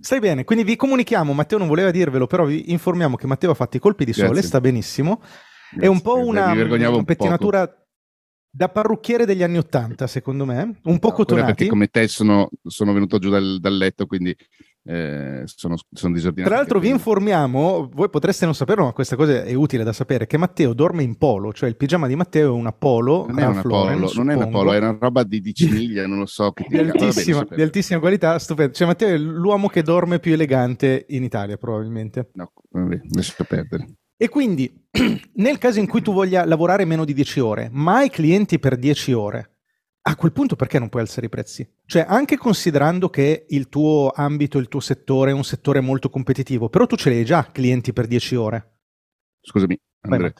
Stai 0.00 0.20
bene, 0.20 0.44
quindi 0.44 0.64
vi 0.64 0.76
comunichiamo, 0.76 1.32
Matteo 1.32 1.58
non 1.58 1.66
voleva 1.66 1.90
dirvelo, 1.90 2.26
però 2.26 2.44
vi 2.44 2.70
informiamo 2.70 3.16
che 3.16 3.26
Matteo 3.26 3.50
ha 3.50 3.54
fatto 3.54 3.76
i 3.76 3.80
colpi 3.80 4.04
di 4.04 4.12
sole, 4.12 4.28
Grazie. 4.28 4.46
sta 4.46 4.60
benissimo. 4.60 5.20
Grazie. 5.20 5.80
È 5.80 5.86
un 5.86 6.00
po' 6.00 6.18
una, 6.18 6.52
una 6.52 7.04
pettinatura... 7.04 7.68
da 8.48 8.68
parrucchiere 8.68 9.26
degli 9.26 9.42
anni 9.42 9.58
Ottanta, 9.58 10.06
secondo 10.06 10.44
me, 10.44 10.78
un 10.84 10.98
po' 10.98 11.08
no, 11.08 11.14
cotonati. 11.14 11.46
Perché 11.46 11.66
come 11.66 11.88
te 11.88 12.06
sono, 12.08 12.48
sono 12.62 12.92
venuto 12.92 13.18
giù 13.18 13.28
dal, 13.28 13.58
dal 13.60 13.76
letto, 13.76 14.06
quindi 14.06 14.34
eh, 14.86 15.42
sono, 15.46 15.74
sono 15.90 16.14
disordinato. 16.14 16.48
Tra 16.48 16.58
l'altro 16.58 16.78
vi 16.78 16.88
informiamo, 16.88 17.90
voi 17.92 18.08
potreste 18.08 18.44
non 18.44 18.54
saperlo, 18.54 18.84
ma 18.84 18.92
questa 18.92 19.16
cosa 19.16 19.42
è 19.42 19.52
utile 19.54 19.82
da 19.82 19.92
sapere, 19.92 20.26
che 20.26 20.36
Matteo 20.36 20.74
dorme 20.74 21.02
in 21.02 21.16
polo, 21.16 21.52
cioè 21.52 21.68
il 21.68 21.76
pigiama 21.76 22.06
di 22.06 22.14
Matteo 22.14 22.54
è 22.54 22.58
una 22.58 22.72
polo. 22.72 23.26
Non 23.26 23.38
è 23.38 23.46
una 23.46 23.62
Lauren, 23.64 24.00
polo, 24.00 24.12
non 24.14 24.30
è 24.30 24.34
una 24.34 24.48
polo, 24.48 24.72
è 24.72 24.78
una 24.78 24.96
roba 24.98 25.24
di 25.24 25.40
10 25.40 25.70
miglia, 25.70 26.06
non 26.06 26.18
lo 26.18 26.26
so. 26.26 26.52
Che 26.56 26.66
di, 26.68 26.78
altissima, 26.78 27.46
di 27.50 27.62
altissima 27.62 27.98
qualità, 27.98 28.38
stupendo. 28.38 28.72
Cioè 28.72 28.86
Matteo 28.86 29.08
è 29.08 29.18
l'uomo 29.18 29.68
che 29.68 29.82
dorme 29.82 30.20
più 30.20 30.32
elegante 30.32 31.06
in 31.08 31.24
Italia, 31.24 31.56
probabilmente. 31.56 32.30
No, 32.34 32.52
vabbè, 32.70 33.00
lascia 33.10 33.44
perdere. 33.44 33.86
E 34.16 34.28
quindi, 34.28 34.72
nel 35.34 35.58
caso 35.58 35.78
in 35.78 35.86
cui 35.86 36.00
tu 36.00 36.12
voglia 36.12 36.46
lavorare 36.46 36.84
meno 36.84 37.04
di 37.04 37.12
10 37.12 37.40
ore, 37.40 37.68
ma 37.72 37.96
hai 37.96 38.08
clienti 38.08 38.58
per 38.58 38.76
10 38.76 39.12
ore, 39.12 39.55
a 40.08 40.14
quel 40.14 40.32
punto 40.32 40.54
perché 40.54 40.78
non 40.78 40.88
puoi 40.88 41.02
alzare 41.02 41.26
i 41.26 41.28
prezzi? 41.28 41.68
Cioè, 41.84 42.04
anche 42.08 42.36
considerando 42.36 43.08
che 43.10 43.46
il 43.48 43.68
tuo 43.68 44.12
ambito, 44.14 44.58
il 44.58 44.68
tuo 44.68 44.80
settore 44.80 45.32
è 45.32 45.34
un 45.34 45.44
settore 45.44 45.80
molto 45.80 46.10
competitivo, 46.10 46.68
però 46.68 46.86
tu 46.86 46.96
ce 46.96 47.10
li 47.10 47.16
hai 47.16 47.24
già 47.24 47.50
clienti 47.50 47.92
per 47.92 48.06
10 48.06 48.34
ore. 48.36 48.78
Scusami, 49.40 49.78
Andrea, 50.02 50.32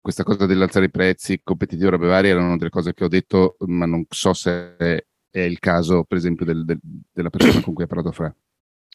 questa 0.00 0.24
cosa 0.24 0.44
dell'alzare 0.44 0.86
i 0.86 0.90
prezzi, 0.90 1.40
competitivo, 1.42 1.90
robe 1.90 2.06
varie, 2.06 2.30
erano 2.30 2.58
delle 2.58 2.70
cose 2.70 2.92
che 2.92 3.04
ho 3.04 3.08
detto, 3.08 3.56
ma 3.60 3.86
non 3.86 4.04
so 4.08 4.34
se 4.34 4.76
è 4.76 5.40
il 5.40 5.58
caso, 5.58 6.04
per 6.04 6.18
esempio, 6.18 6.44
del, 6.44 6.64
del, 6.64 6.78
della 7.10 7.30
persona 7.30 7.62
con 7.62 7.72
cui 7.72 7.84
ha 7.84 7.88
parlato 7.88 8.12
Fra. 8.12 8.34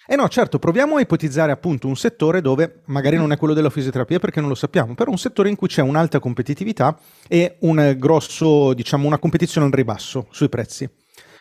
Eh 0.08 0.16
no, 0.16 0.28
certo, 0.28 0.58
proviamo 0.58 0.96
a 0.96 1.02
ipotizzare 1.02 1.52
appunto 1.52 1.88
un 1.88 1.96
settore 1.96 2.42
dove 2.42 2.82
magari 2.86 3.16
non 3.16 3.32
è 3.32 3.38
quello 3.38 3.54
della 3.54 3.70
fisioterapia 3.70 4.18
perché 4.20 4.40
non 4.40 4.50
lo 4.50 4.56
sappiamo, 4.56 4.96
però 4.96 5.12
un 5.12 5.20
settore 5.20 5.50
in 5.50 5.56
cui 5.56 5.68
c'è 5.68 5.82
un'alta 5.82 6.20
competitività 6.20 7.00
e 7.28 7.58
un 7.62 7.96
grosso, 7.98 8.74
diciamo, 8.74 9.06
una 9.06 9.20
competizione 9.20 9.68
al 9.68 9.74
ribasso 9.74 10.28
sui 10.32 10.50
prezzi. 10.50 10.90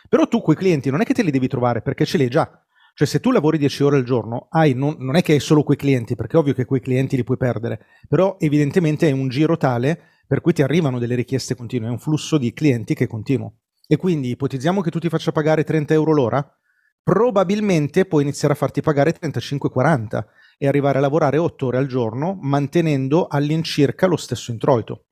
Però 0.07 0.27
tu 0.27 0.41
quei 0.41 0.55
clienti 0.55 0.89
non 0.89 1.01
è 1.01 1.03
che 1.03 1.13
te 1.13 1.23
li 1.23 1.31
devi 1.31 1.47
trovare 1.47 1.81
perché 1.81 2.05
ce 2.05 2.17
li 2.17 2.23
hai 2.23 2.29
già. 2.29 2.63
Cioè 2.93 3.07
se 3.07 3.19
tu 3.19 3.31
lavori 3.31 3.57
10 3.57 3.83
ore 3.83 3.95
al 3.97 4.03
giorno, 4.03 4.47
hai, 4.51 4.73
non, 4.73 4.97
non 4.99 5.15
è 5.15 5.21
che 5.21 5.31
hai 5.31 5.39
solo 5.39 5.63
quei 5.63 5.77
clienti, 5.77 6.15
perché 6.15 6.35
è 6.35 6.39
ovvio 6.39 6.53
che 6.53 6.65
quei 6.65 6.81
clienti 6.81 7.15
li 7.15 7.23
puoi 7.23 7.37
perdere, 7.37 7.85
però 8.07 8.35
evidentemente 8.39 9.07
è 9.07 9.11
un 9.11 9.29
giro 9.29 9.55
tale 9.55 9.99
per 10.27 10.41
cui 10.41 10.53
ti 10.53 10.61
arrivano 10.61 10.99
delle 10.99 11.15
richieste 11.15 11.55
continue, 11.55 11.87
è 11.87 11.91
un 11.91 11.97
flusso 11.97 12.37
di 12.37 12.51
clienti 12.53 12.93
che 12.93 13.05
è 13.05 13.07
continuo. 13.07 13.61
E 13.87 13.95
quindi 13.97 14.29
ipotizziamo 14.29 14.81
che 14.81 14.91
tu 14.91 14.99
ti 14.99 15.09
faccia 15.09 15.31
pagare 15.31 15.63
30 15.63 15.93
euro 15.93 16.11
l'ora, 16.11 16.58
probabilmente 17.03 18.05
puoi 18.05 18.23
iniziare 18.23 18.53
a 18.53 18.57
farti 18.57 18.81
pagare 18.81 19.13
35-40 19.13 20.23
e 20.57 20.67
arrivare 20.67 20.97
a 20.97 21.01
lavorare 21.01 21.37
8 21.37 21.65
ore 21.65 21.77
al 21.77 21.87
giorno 21.87 22.37
mantenendo 22.41 23.27
all'incirca 23.27 24.07
lo 24.07 24.17
stesso 24.17 24.51
introito. 24.51 25.05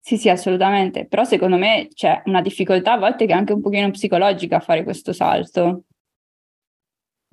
Sì, 0.00 0.16
sì, 0.16 0.30
assolutamente. 0.30 1.06
Però 1.06 1.24
secondo 1.24 1.56
me 1.56 1.88
c'è 1.92 2.22
una 2.26 2.40
difficoltà 2.40 2.92
a 2.92 2.98
volte 2.98 3.26
che 3.26 3.32
è 3.32 3.36
anche 3.36 3.52
un 3.52 3.60
pochino 3.60 3.90
psicologica 3.90 4.56
a 4.56 4.60
fare 4.60 4.82
questo 4.82 5.12
salto. 5.12 5.84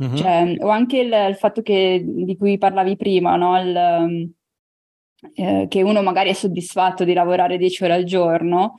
Mm-hmm. 0.04 0.16
Cioè, 0.16 0.56
o 0.60 0.68
anche 0.68 1.00
il, 1.00 1.14
il, 1.30 1.36
fatto 1.38 1.62
che, 1.62 2.04
di 2.06 2.36
cui 2.36 2.58
parlavi 2.58 2.98
prima, 2.98 3.38
no? 3.38 3.58
il, 3.62 4.34
eh, 5.36 5.68
che 5.70 5.82
uno 5.82 6.02
magari 6.02 6.30
è 6.30 6.34
soddisfatto 6.34 7.04
di 7.06 7.14
lavorare 7.14 7.58
10 7.58 7.84
ore 7.86 7.94
al 7.94 8.04
giorno, 8.04 8.76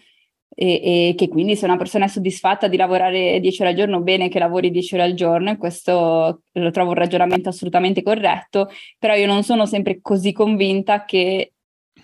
e, 0.55 1.11
e, 1.11 1.15
che 1.17 1.29
quindi 1.29 1.57
se 1.57 1.67
una 1.67 1.77
persona 1.77 2.07
è 2.07 2.09
soddisfatta 2.09 2.69
di 2.69 2.77
lavorare 2.77 3.41
10 3.41 3.61
ore 3.61 3.71
al 3.71 3.77
giorno, 3.77 4.01
bene 4.01 4.29
che 4.29 4.39
lavori 4.39 4.71
10 4.71 4.95
ore 4.95 5.05
al 5.05 5.15
giorno 5.15 5.51
e 5.51 5.57
questo 5.57 6.43
lo 6.51 6.71
trovo 6.71 6.91
un 6.91 6.97
ragionamento 6.97 7.49
assolutamente 7.49 8.03
corretto, 8.03 8.71
però 8.99 9.15
io 9.15 9.27
non 9.27 9.43
sono 9.43 9.67
sempre 9.67 10.01
così 10.01 10.33
convinta 10.33 11.05
che 11.05 11.53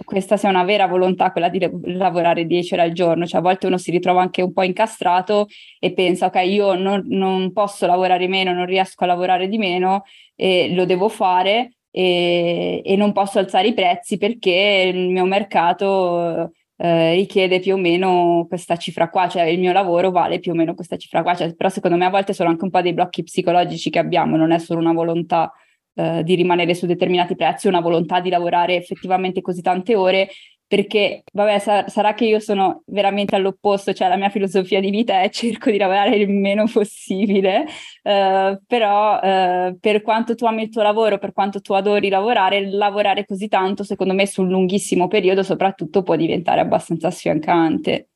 questa 0.04 0.36
sia 0.36 0.48
una 0.48 0.64
vera 0.64 0.86
volontà, 0.86 1.32
quella 1.32 1.48
di 1.48 1.60
lavorare 1.84 2.46
10 2.46 2.74
ore 2.74 2.82
al 2.82 2.92
giorno, 2.92 3.26
cioè 3.26 3.40
a 3.40 3.42
volte 3.42 3.66
uno 3.66 3.78
si 3.78 3.90
ritrova 3.90 4.20
anche 4.20 4.42
un 4.42 4.52
po' 4.52 4.62
incastrato 4.62 5.46
e 5.78 5.92
pensa 5.92 6.26
ok 6.26 6.42
io 6.44 6.74
non, 6.74 7.04
non 7.06 7.52
posso 7.52 7.86
lavorare 7.86 8.26
meno, 8.28 8.52
non 8.52 8.66
riesco 8.66 9.04
a 9.04 9.06
lavorare 9.06 9.48
di 9.48 9.58
meno 9.58 10.04
e 10.34 10.74
lo 10.74 10.84
devo 10.84 11.08
fare 11.08 11.74
e, 11.90 12.82
e 12.84 12.96
non 12.96 13.12
posso 13.12 13.38
alzare 13.38 13.68
i 13.68 13.74
prezzi 13.74 14.16
perché 14.16 14.90
il 14.92 15.10
mio 15.10 15.24
mercato 15.24 16.52
eh, 16.84 17.14
richiede 17.14 17.60
più 17.60 17.74
o 17.74 17.76
meno 17.76 18.44
questa 18.48 18.74
cifra 18.76 19.08
qua, 19.08 19.28
cioè 19.28 19.44
il 19.44 19.60
mio 19.60 19.70
lavoro 19.70 20.10
vale 20.10 20.40
più 20.40 20.50
o 20.50 20.54
meno 20.56 20.74
questa 20.74 20.96
cifra 20.96 21.22
qua, 21.22 21.32
cioè, 21.36 21.54
però 21.54 21.68
secondo 21.68 21.96
me 21.96 22.06
a 22.06 22.10
volte 22.10 22.32
sono 22.32 22.48
anche 22.48 22.64
un 22.64 22.70
po' 22.70 22.80
dei 22.80 22.92
blocchi 22.92 23.22
psicologici 23.22 23.88
che 23.88 24.00
abbiamo, 24.00 24.36
non 24.36 24.50
è 24.50 24.58
solo 24.58 24.80
una 24.80 24.92
volontà 24.92 25.52
eh, 25.94 26.24
di 26.24 26.34
rimanere 26.34 26.74
su 26.74 26.86
determinati 26.86 27.36
prezzi, 27.36 27.68
una 27.68 27.80
volontà 27.80 28.18
di 28.18 28.30
lavorare 28.30 28.74
effettivamente 28.74 29.40
così 29.42 29.62
tante 29.62 29.94
ore 29.94 30.30
perché 30.72 31.22
vabbè 31.34 31.58
sa- 31.58 31.86
sarà 31.88 32.14
che 32.14 32.24
io 32.24 32.40
sono 32.40 32.82
veramente 32.86 33.36
all'opposto, 33.36 33.92
cioè 33.92 34.08
la 34.08 34.16
mia 34.16 34.30
filosofia 34.30 34.80
di 34.80 34.88
vita 34.88 35.20
è 35.20 35.28
cerco 35.28 35.70
di 35.70 35.76
lavorare 35.76 36.16
il 36.16 36.30
meno 36.30 36.64
possibile, 36.66 37.66
eh, 38.02 38.58
però 38.66 39.20
eh, 39.20 39.76
per 39.78 40.00
quanto 40.00 40.34
tu 40.34 40.46
ami 40.46 40.62
il 40.62 40.68
tuo 40.70 40.80
lavoro, 40.80 41.18
per 41.18 41.34
quanto 41.34 41.60
tu 41.60 41.74
adori 41.74 42.08
lavorare, 42.08 42.70
lavorare 42.70 43.26
così 43.26 43.48
tanto 43.48 43.84
secondo 43.84 44.14
me 44.14 44.26
sul 44.26 44.48
lunghissimo 44.48 45.08
periodo 45.08 45.42
soprattutto 45.42 46.02
può 46.02 46.16
diventare 46.16 46.62
abbastanza 46.62 47.10
sfiancante. 47.10 48.08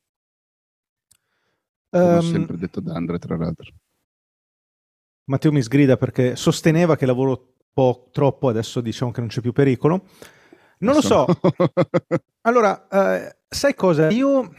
Come 1.91 2.05
um, 2.05 2.17
ho 2.17 2.21
sempre 2.21 2.57
detto 2.57 2.79
da 2.79 2.95
Andre 2.95 3.19
tra 3.19 3.37
l'altro. 3.37 3.71
Matteo 5.25 5.51
mi 5.51 5.61
sgrida 5.61 5.95
perché 5.95 6.35
sosteneva 6.35 6.95
che 6.95 7.05
lavoro 7.05 7.53
po' 7.71 8.09
troppo, 8.11 8.47
adesso 8.47 8.81
diciamo 8.81 9.11
che 9.11 9.19
non 9.19 9.29
c'è 9.29 9.41
più 9.41 9.53
pericolo. 9.53 10.05
Non 10.79 10.95
lo 10.95 11.01
so. 11.01 11.25
allora, 12.41 12.87
eh, 12.87 13.35
sai 13.47 13.73
cosa? 13.75 14.09
Io 14.09 14.51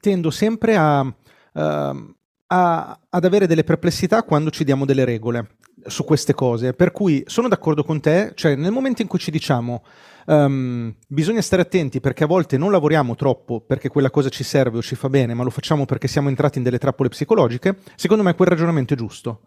tendo 0.00 0.30
sempre 0.30 0.76
a, 0.76 1.00
uh, 1.00 2.14
a, 2.46 3.00
ad 3.08 3.24
avere 3.24 3.46
delle 3.46 3.64
perplessità 3.64 4.22
quando 4.22 4.50
ci 4.50 4.64
diamo 4.64 4.84
delle 4.84 5.04
regole 5.04 5.56
su 5.86 6.04
queste 6.04 6.34
cose, 6.34 6.72
per 6.72 6.92
cui 6.92 7.22
sono 7.26 7.48
d'accordo 7.48 7.84
con 7.84 8.00
te, 8.00 8.32
cioè 8.34 8.54
nel 8.54 8.72
momento 8.72 9.02
in 9.02 9.08
cui 9.08 9.18
ci 9.18 9.30
diciamo 9.30 9.84
um, 10.26 10.94
bisogna 11.06 11.42
stare 11.42 11.62
attenti 11.62 12.00
perché 12.00 12.24
a 12.24 12.26
volte 12.26 12.56
non 12.56 12.70
lavoriamo 12.70 13.14
troppo 13.14 13.60
perché 13.60 13.88
quella 13.88 14.10
cosa 14.10 14.28
ci 14.28 14.44
serve 14.44 14.78
o 14.78 14.82
ci 14.82 14.94
fa 14.94 15.08
bene, 15.08 15.34
ma 15.34 15.42
lo 15.42 15.50
facciamo 15.50 15.84
perché 15.84 16.08
siamo 16.08 16.28
entrati 16.28 16.58
in 16.58 16.64
delle 16.64 16.78
trappole 16.78 17.08
psicologiche, 17.08 17.78
secondo 17.96 18.22
me 18.22 18.34
quel 18.34 18.48
ragionamento 18.48 18.94
è 18.94 18.96
giusto. 18.96 19.42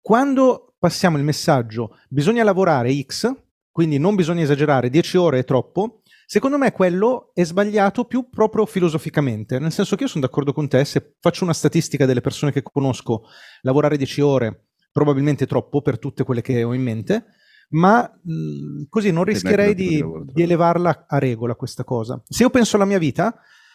Quando 0.00 0.74
passiamo 0.78 1.16
il 1.16 1.24
messaggio 1.24 1.96
bisogna 2.08 2.44
lavorare 2.44 2.92
X, 3.02 3.32
quindi 3.72 3.98
non 3.98 4.14
bisogna 4.14 4.42
esagerare, 4.42 4.90
10 4.90 5.16
ore 5.16 5.38
è 5.40 5.44
troppo. 5.44 6.02
Secondo 6.26 6.58
me 6.58 6.72
quello 6.72 7.30
è 7.34 7.42
sbagliato 7.42 8.04
più 8.04 8.28
proprio 8.30 8.64
filosoficamente, 8.66 9.58
nel 9.58 9.72
senso 9.72 9.96
che 9.96 10.04
io 10.04 10.08
sono 10.08 10.24
d'accordo 10.24 10.52
con 10.52 10.68
te, 10.68 10.84
se 10.84 11.14
faccio 11.18 11.44
una 11.44 11.52
statistica 11.52 12.06
delle 12.06 12.20
persone 12.20 12.52
che 12.52 12.62
conosco, 12.62 13.22
lavorare 13.62 13.96
10 13.96 14.20
ore 14.20 14.66
probabilmente 14.92 15.44
è 15.44 15.46
troppo 15.46 15.80
per 15.80 15.98
tutte 15.98 16.22
quelle 16.22 16.42
che 16.42 16.62
ho 16.62 16.74
in 16.74 16.82
mente, 16.82 17.24
ma 17.70 18.02
mh, 18.22 18.84
così 18.88 19.10
non 19.10 19.24
rischierei 19.24 19.74
di, 19.74 20.04
di, 20.32 20.42
elevarla 20.42 21.06
a 21.08 21.18
regola 21.18 21.54
questa 21.54 21.84
cosa. 21.84 22.22
Se 22.28 22.42
io 22.42 22.50
penso 22.50 22.76
alla 22.76 22.84
mia 22.84 22.98
vita 22.98 23.34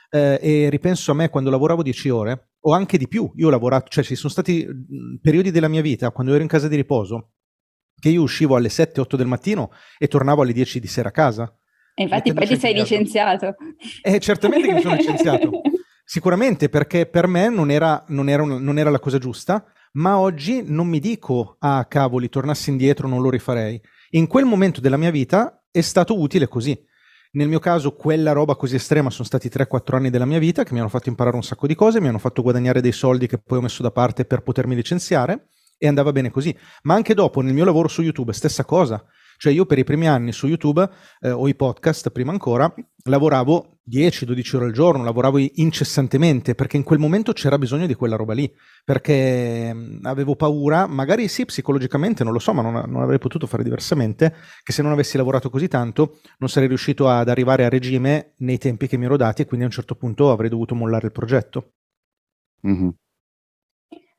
eh, 0.10 0.40
e 0.42 0.70
ripenso 0.70 1.12
a 1.12 1.16
me 1.16 1.30
quando 1.30 1.50
lavoravo 1.50 1.82
10 1.82 2.10
ore, 2.10 2.50
o 2.62 2.74
anche 2.74 2.98
di 2.98 3.08
più, 3.08 3.32
io 3.36 3.48
ho 3.48 3.52
lavorato, 3.52 3.90
cioè 3.90 4.04
ci 4.04 4.16
sono 4.16 4.32
stati 4.32 4.68
periodi 5.22 5.52
della 5.52 5.68
mia 5.68 5.82
vita, 5.82 6.12
quando 6.12 6.34
ero 6.34 6.42
in 6.42 6.50
casa 6.50 6.68
di 6.68 6.76
riposo, 6.76 7.32
che 8.00 8.10
io 8.10 8.22
uscivo 8.22 8.56
alle 8.56 8.70
7-8 8.70 9.16
del 9.16 9.28
mattino 9.28 9.72
e 9.98 10.08
tornavo 10.08 10.44
alle 10.44 10.54
10 10.54 10.80
di 10.80 10.88
sera 10.88 11.10
a 11.10 11.12
casa. 11.12 11.54
E 11.94 12.04
infatti 12.04 12.32
poi 12.32 12.46
ti 12.46 12.58
sei 12.58 12.76
licenziato. 12.76 13.56
Eh, 14.04 14.20
certamente 14.20 14.68
che 14.68 14.74
mi 14.74 14.82
sono 14.82 14.96
licenziato. 14.96 15.50
Sicuramente 16.06 16.70
perché 16.70 17.08
per 17.08 17.28
me 17.28 17.50
non 17.50 17.72
era, 17.72 18.04
non, 18.10 18.30
era 18.30 18.44
non 18.44 18.78
era, 18.78 18.90
la 18.92 19.00
cosa 19.00 19.18
giusta, 19.18 19.66
ma 19.94 20.20
oggi 20.20 20.64
non 20.66 20.88
mi 20.88 21.00
dico, 21.00 21.58
ah 21.60 21.86
cavoli, 21.86 22.30
tornassi 22.30 22.70
indietro 22.70 23.08
non 23.08 23.22
lo 23.22 23.30
rifarei. 23.30 23.82
In 24.12 24.28
quel 24.28 24.46
momento 24.46 24.80
della 24.80 24.96
mia 24.96 25.12
vita 25.12 25.66
è 25.72 25.82
stato 25.82 26.20
utile 26.20 26.48
così. 26.48 26.80
Nel 27.32 27.50
mio 27.50 27.60
caso 27.60 27.94
quella 27.94 28.32
roba 28.32 28.56
così 28.56 28.76
estrema 28.76 29.10
sono 29.10 29.26
stati 29.26 29.50
3-4 29.50 29.96
anni 29.96 30.10
della 30.10 30.26
mia 30.26 30.40
vita 30.40 30.64
che 30.64 30.74
mi 30.74 30.80
hanno 30.80 30.88
fatto 30.88 31.10
imparare 31.10 31.36
un 31.36 31.44
sacco 31.44 31.68
di 31.68 31.76
cose, 31.76 32.00
mi 32.00 32.08
hanno 32.08 32.20
fatto 32.20 32.42
guadagnare 32.42 32.80
dei 32.80 32.94
soldi 32.94 33.28
che 33.28 33.40
poi 33.40 33.58
ho 33.58 33.62
messo 33.62 33.82
da 33.82 33.92
parte 33.92 34.24
per 34.24 34.44
potermi 34.44 34.76
licenziare 34.76 35.48
e 35.78 35.88
andava 35.88 36.12
bene 36.12 36.30
così. 36.32 36.56
Ma 36.84 36.94
anche 36.94 37.14
dopo, 37.14 37.42
nel 37.42 37.54
mio 37.54 37.66
lavoro 37.66 37.88
su 37.88 38.02
YouTube, 38.02 38.34
stessa 38.34 38.66
cosa. 38.66 39.04
Cioè 39.38 39.54
io 39.54 39.66
per 39.68 39.78
i 39.78 39.84
primi 39.84 40.08
anni 40.08 40.32
su 40.32 40.48
YouTube 40.48 40.90
eh, 41.22 41.30
o 41.30 41.48
i 41.48 41.54
podcast, 41.54 42.10
prima 42.10 42.32
ancora, 42.32 42.74
lavoravo 43.04 43.78
10-12 43.90 44.56
ore 44.56 44.66
al 44.66 44.72
giorno, 44.72 45.04
lavoravo 45.04 45.38
incessantemente 45.38 46.56
perché 46.56 46.76
in 46.76 46.84
quel 46.84 46.98
momento 46.98 47.34
c'era 47.34 47.60
bisogno 47.60 47.86
di 47.86 47.94
quella 47.94 48.16
roba 48.16 48.34
lì, 48.34 48.52
perché 48.84 49.72
mh, 49.72 50.00
avevo 50.04 50.36
paura, 50.36 50.88
magari 50.88 51.28
sì 51.28 51.46
psicologicamente, 51.46 52.24
non 52.24 52.34
lo 52.34 52.40
so, 52.40 52.52
ma 52.54 52.64
non, 52.64 52.84
non, 52.88 53.04
avrei 53.04 53.20
potuto 53.20 53.46
fare 53.46 53.64
diversamente, 53.64 54.34
che 54.64 54.72
se 54.72 54.82
non 54.82 54.92
avessi 54.92 55.18
lavorato 55.18 55.52
così 55.52 55.68
tanto 55.68 56.18
non 56.40 56.50
sarei 56.50 56.68
riuscito 56.68 57.08
ad 57.08 57.30
arrivare 57.30 57.64
a 57.64 57.70
regime 57.70 58.34
nei 58.38 58.58
tempi 58.58 58.88
che 58.88 58.98
mi 58.98 59.06
ero 59.06 59.18
dati 59.18 59.44
e 59.44 59.46
quindi 59.46 59.66
a 59.66 59.68
un 59.68 59.74
certo 59.74 59.94
punto 59.94 60.32
avrei 60.32 60.50
dovuto 60.50 60.74
mollare 60.74 61.06
il 61.06 61.12
progetto. 61.12 61.74
Mm-hmm. 62.68 62.90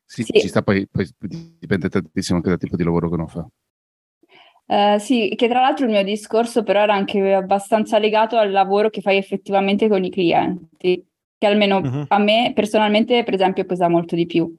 Sì, 0.09 0.23
sì. 0.23 0.39
ci 0.39 0.47
sta 0.47 0.63
poi, 0.63 0.87
poi, 0.87 1.07
dipende 1.59 1.87
tantissimo 1.87 2.37
anche 2.37 2.49
dal 2.49 2.57
tipo 2.57 2.75
di 2.75 2.83
lavoro 2.83 3.09
che 3.09 3.13
uno 3.13 3.27
fa. 3.27 3.47
Uh, 4.65 4.97
sì, 4.97 5.33
che 5.35 5.47
tra 5.47 5.61
l'altro 5.61 5.85
il 5.85 5.91
mio 5.91 6.03
discorso 6.03 6.63
però 6.63 6.81
era 6.81 6.95
anche 6.95 7.31
abbastanza 7.31 7.99
legato 7.99 8.35
al 8.35 8.49
lavoro 8.49 8.89
che 8.89 9.01
fai 9.01 9.17
effettivamente 9.17 9.87
con 9.87 10.03
i 10.03 10.09
clienti. 10.09 11.05
che 11.37 11.45
almeno 11.45 11.77
uh-huh. 11.77 12.05
a 12.07 12.17
me 12.17 12.53
personalmente, 12.55 13.23
per 13.23 13.35
esempio, 13.35 13.65
pesa 13.65 13.87
molto 13.87 14.15
di 14.15 14.25
più. 14.25 14.51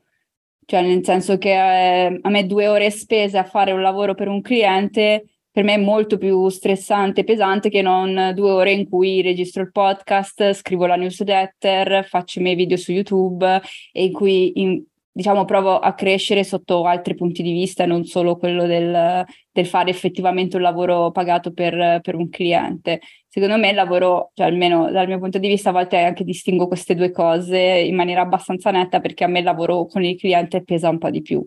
Cioè, 0.64 0.82
nel 0.82 1.04
senso 1.04 1.36
che 1.36 1.50
eh, 1.50 2.18
a 2.22 2.28
me 2.28 2.46
due 2.46 2.68
ore 2.68 2.88
spese 2.90 3.36
a 3.36 3.44
fare 3.44 3.72
un 3.72 3.82
lavoro 3.82 4.14
per 4.14 4.28
un 4.28 4.40
cliente 4.42 5.24
per 5.52 5.64
me 5.64 5.74
è 5.74 5.78
molto 5.78 6.16
più 6.16 6.48
stressante 6.48 7.22
e 7.22 7.24
pesante 7.24 7.70
che 7.70 7.82
non 7.82 8.32
due 8.36 8.50
ore 8.50 8.70
in 8.70 8.88
cui 8.88 9.20
registro 9.20 9.62
il 9.62 9.72
podcast, 9.72 10.52
scrivo 10.52 10.86
la 10.86 10.94
newsletter, 10.94 12.04
faccio 12.04 12.38
i 12.38 12.42
miei 12.42 12.54
video 12.54 12.76
su 12.76 12.92
YouTube 12.92 13.60
e 13.90 14.04
in 14.04 14.12
cui 14.12 14.60
in, 14.60 14.80
diciamo 15.20 15.44
provo 15.44 15.78
a 15.78 15.92
crescere 15.92 16.44
sotto 16.44 16.86
altri 16.86 17.14
punti 17.14 17.42
di 17.42 17.52
vista, 17.52 17.84
non 17.84 18.04
solo 18.04 18.38
quello 18.38 18.64
del, 18.64 19.22
del 19.52 19.66
fare 19.66 19.90
effettivamente 19.90 20.56
un 20.56 20.62
lavoro 20.62 21.10
pagato 21.10 21.52
per, 21.52 22.00
per, 22.00 22.14
un 22.14 22.30
cliente. 22.30 23.00
Secondo 23.28 23.58
me 23.58 23.68
il 23.68 23.74
lavoro, 23.74 24.30
cioè 24.32 24.46
almeno 24.46 24.90
dal 24.90 25.06
mio 25.06 25.18
punto 25.18 25.36
di 25.36 25.46
vista, 25.46 25.68
a 25.68 25.72
volte 25.72 25.98
anche 25.98 26.24
distingo 26.24 26.66
queste 26.66 26.94
due 26.94 27.10
cose 27.10 27.58
in 27.58 27.94
maniera 27.94 28.22
abbastanza 28.22 28.70
netta 28.70 29.00
perché 29.00 29.24
a 29.24 29.26
me 29.26 29.40
il 29.40 29.44
lavoro 29.44 29.84
con 29.84 30.02
il 30.02 30.18
cliente 30.18 30.64
pesa 30.64 30.88
un 30.88 30.96
po' 30.96 31.10
di 31.10 31.20
più. 31.20 31.46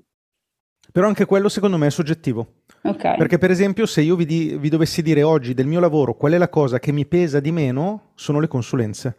Però 0.92 1.08
anche 1.08 1.26
quello 1.26 1.50
secondo 1.50 1.78
me 1.80 1.88
è 1.88 1.90
soggettivo. 1.90 2.62
Okay. 2.84 3.18
Perché 3.18 3.40
per 3.40 3.50
esempio 3.50 3.88
se 3.88 4.02
io 4.02 4.16
vi, 4.16 4.26
di, 4.26 4.56
vi 4.60 4.70
dovessi 4.70 5.02
dire 5.02 5.24
oggi 5.24 5.56
del 5.56 5.66
mio 5.66 5.80
lavoro 5.80 6.14
qual 6.14 6.34
è 6.34 6.38
la 6.38 6.50
cosa 6.50 6.78
che 6.78 6.92
mi 6.92 7.08
pesa 7.08 7.40
di 7.40 7.52
meno, 7.52 8.12
sono 8.14 8.40
le 8.40 8.48
consulenze. 8.48 9.18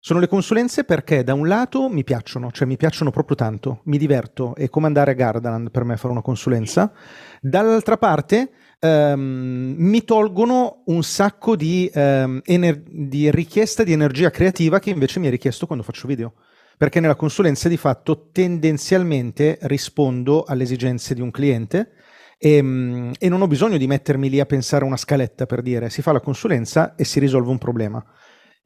Sono 0.00 0.20
le 0.20 0.28
consulenze 0.28 0.84
perché 0.84 1.24
da 1.24 1.34
un 1.34 1.48
lato 1.48 1.88
mi 1.88 2.04
piacciono, 2.04 2.50
cioè 2.52 2.68
mi 2.68 2.76
piacciono 2.76 3.10
proprio 3.10 3.36
tanto, 3.36 3.80
mi 3.84 3.98
diverto, 3.98 4.54
è 4.54 4.68
come 4.68 4.86
andare 4.86 5.10
a 5.10 5.14
Gardaland 5.14 5.70
per 5.70 5.84
me 5.84 5.96
fare 5.96 6.12
una 6.12 6.22
consulenza. 6.22 6.92
Dall'altra 7.40 7.96
parte 7.96 8.50
ehm, 8.78 9.74
mi 9.76 10.04
tolgono 10.04 10.82
un 10.86 11.02
sacco 11.02 11.56
di, 11.56 11.90
ehm, 11.92 12.40
ener- 12.44 12.82
di 12.88 13.30
richiesta 13.30 13.82
di 13.82 13.92
energia 13.92 14.30
creativa 14.30 14.78
che 14.78 14.90
invece 14.90 15.18
mi 15.18 15.26
è 15.26 15.30
richiesto 15.30 15.66
quando 15.66 15.84
faccio 15.84 16.06
video 16.06 16.34
perché 16.78 17.00
nella 17.00 17.16
consulenza 17.16 17.68
di 17.68 17.76
fatto 17.76 18.30
tendenzialmente 18.30 19.58
rispondo 19.62 20.44
alle 20.44 20.62
esigenze 20.62 21.12
di 21.12 21.20
un 21.20 21.32
cliente 21.32 21.90
e, 22.38 22.52
ehm, 22.52 23.12
e, 23.18 23.28
non 23.28 23.42
ho 23.42 23.48
bisogno 23.48 23.76
di 23.76 23.88
mettermi 23.88 24.30
lì 24.30 24.38
a 24.38 24.46
pensare 24.46 24.84
una 24.84 24.96
scaletta 24.96 25.44
per 25.44 25.60
dire 25.60 25.90
si 25.90 26.02
fa 26.02 26.12
la 26.12 26.20
consulenza 26.20 26.94
e 26.94 27.04
si 27.04 27.18
risolve 27.18 27.50
un 27.50 27.58
problema. 27.58 28.02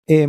E, 0.04 0.28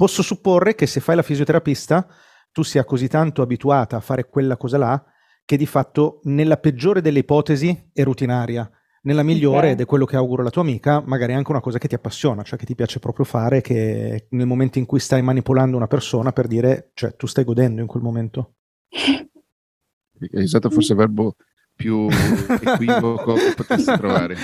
posso 0.00 0.22
supporre 0.22 0.74
che 0.74 0.86
se 0.86 0.98
fai 0.98 1.14
la 1.14 1.20
fisioterapista 1.20 2.08
tu 2.52 2.62
sia 2.62 2.84
così 2.84 3.06
tanto 3.06 3.42
abituata 3.42 3.98
a 3.98 4.00
fare 4.00 4.30
quella 4.30 4.56
cosa 4.56 4.78
là 4.78 5.04
che 5.44 5.58
di 5.58 5.66
fatto 5.66 6.20
nella 6.22 6.56
peggiore 6.56 7.02
delle 7.02 7.18
ipotesi 7.18 7.90
è 7.92 8.02
rutinaria 8.02 8.70
nella 9.02 9.22
migliore, 9.22 9.58
okay. 9.58 9.70
ed 9.72 9.80
è 9.80 9.84
quello 9.84 10.06
che 10.06 10.16
auguro 10.16 10.40
alla 10.40 10.50
tua 10.50 10.62
amica, 10.62 11.02
magari 11.04 11.32
è 11.32 11.34
anche 11.34 11.50
una 11.50 11.60
cosa 11.60 11.76
che 11.76 11.86
ti 11.86 11.94
appassiona, 11.94 12.42
cioè 12.42 12.58
che 12.58 12.64
ti 12.64 12.74
piace 12.74 12.98
proprio 12.98 13.26
fare, 13.26 13.60
che 13.60 14.26
nel 14.30 14.46
momento 14.46 14.78
in 14.78 14.86
cui 14.86 15.00
stai 15.00 15.20
manipolando 15.20 15.76
una 15.76 15.86
persona 15.86 16.32
per 16.32 16.46
dire, 16.46 16.92
cioè 16.94 17.14
tu 17.14 17.26
stai 17.26 17.44
godendo 17.44 17.82
in 17.82 17.86
quel 17.86 18.02
momento. 18.02 18.54
È 18.88 20.38
esatto 20.38 20.70
forse 20.70 20.92
il 20.92 20.98
verbo 20.98 21.36
più 21.74 22.08
equivoco 22.62 23.34
che 23.34 23.52
potessi 23.54 23.92
trovare. 23.96 24.34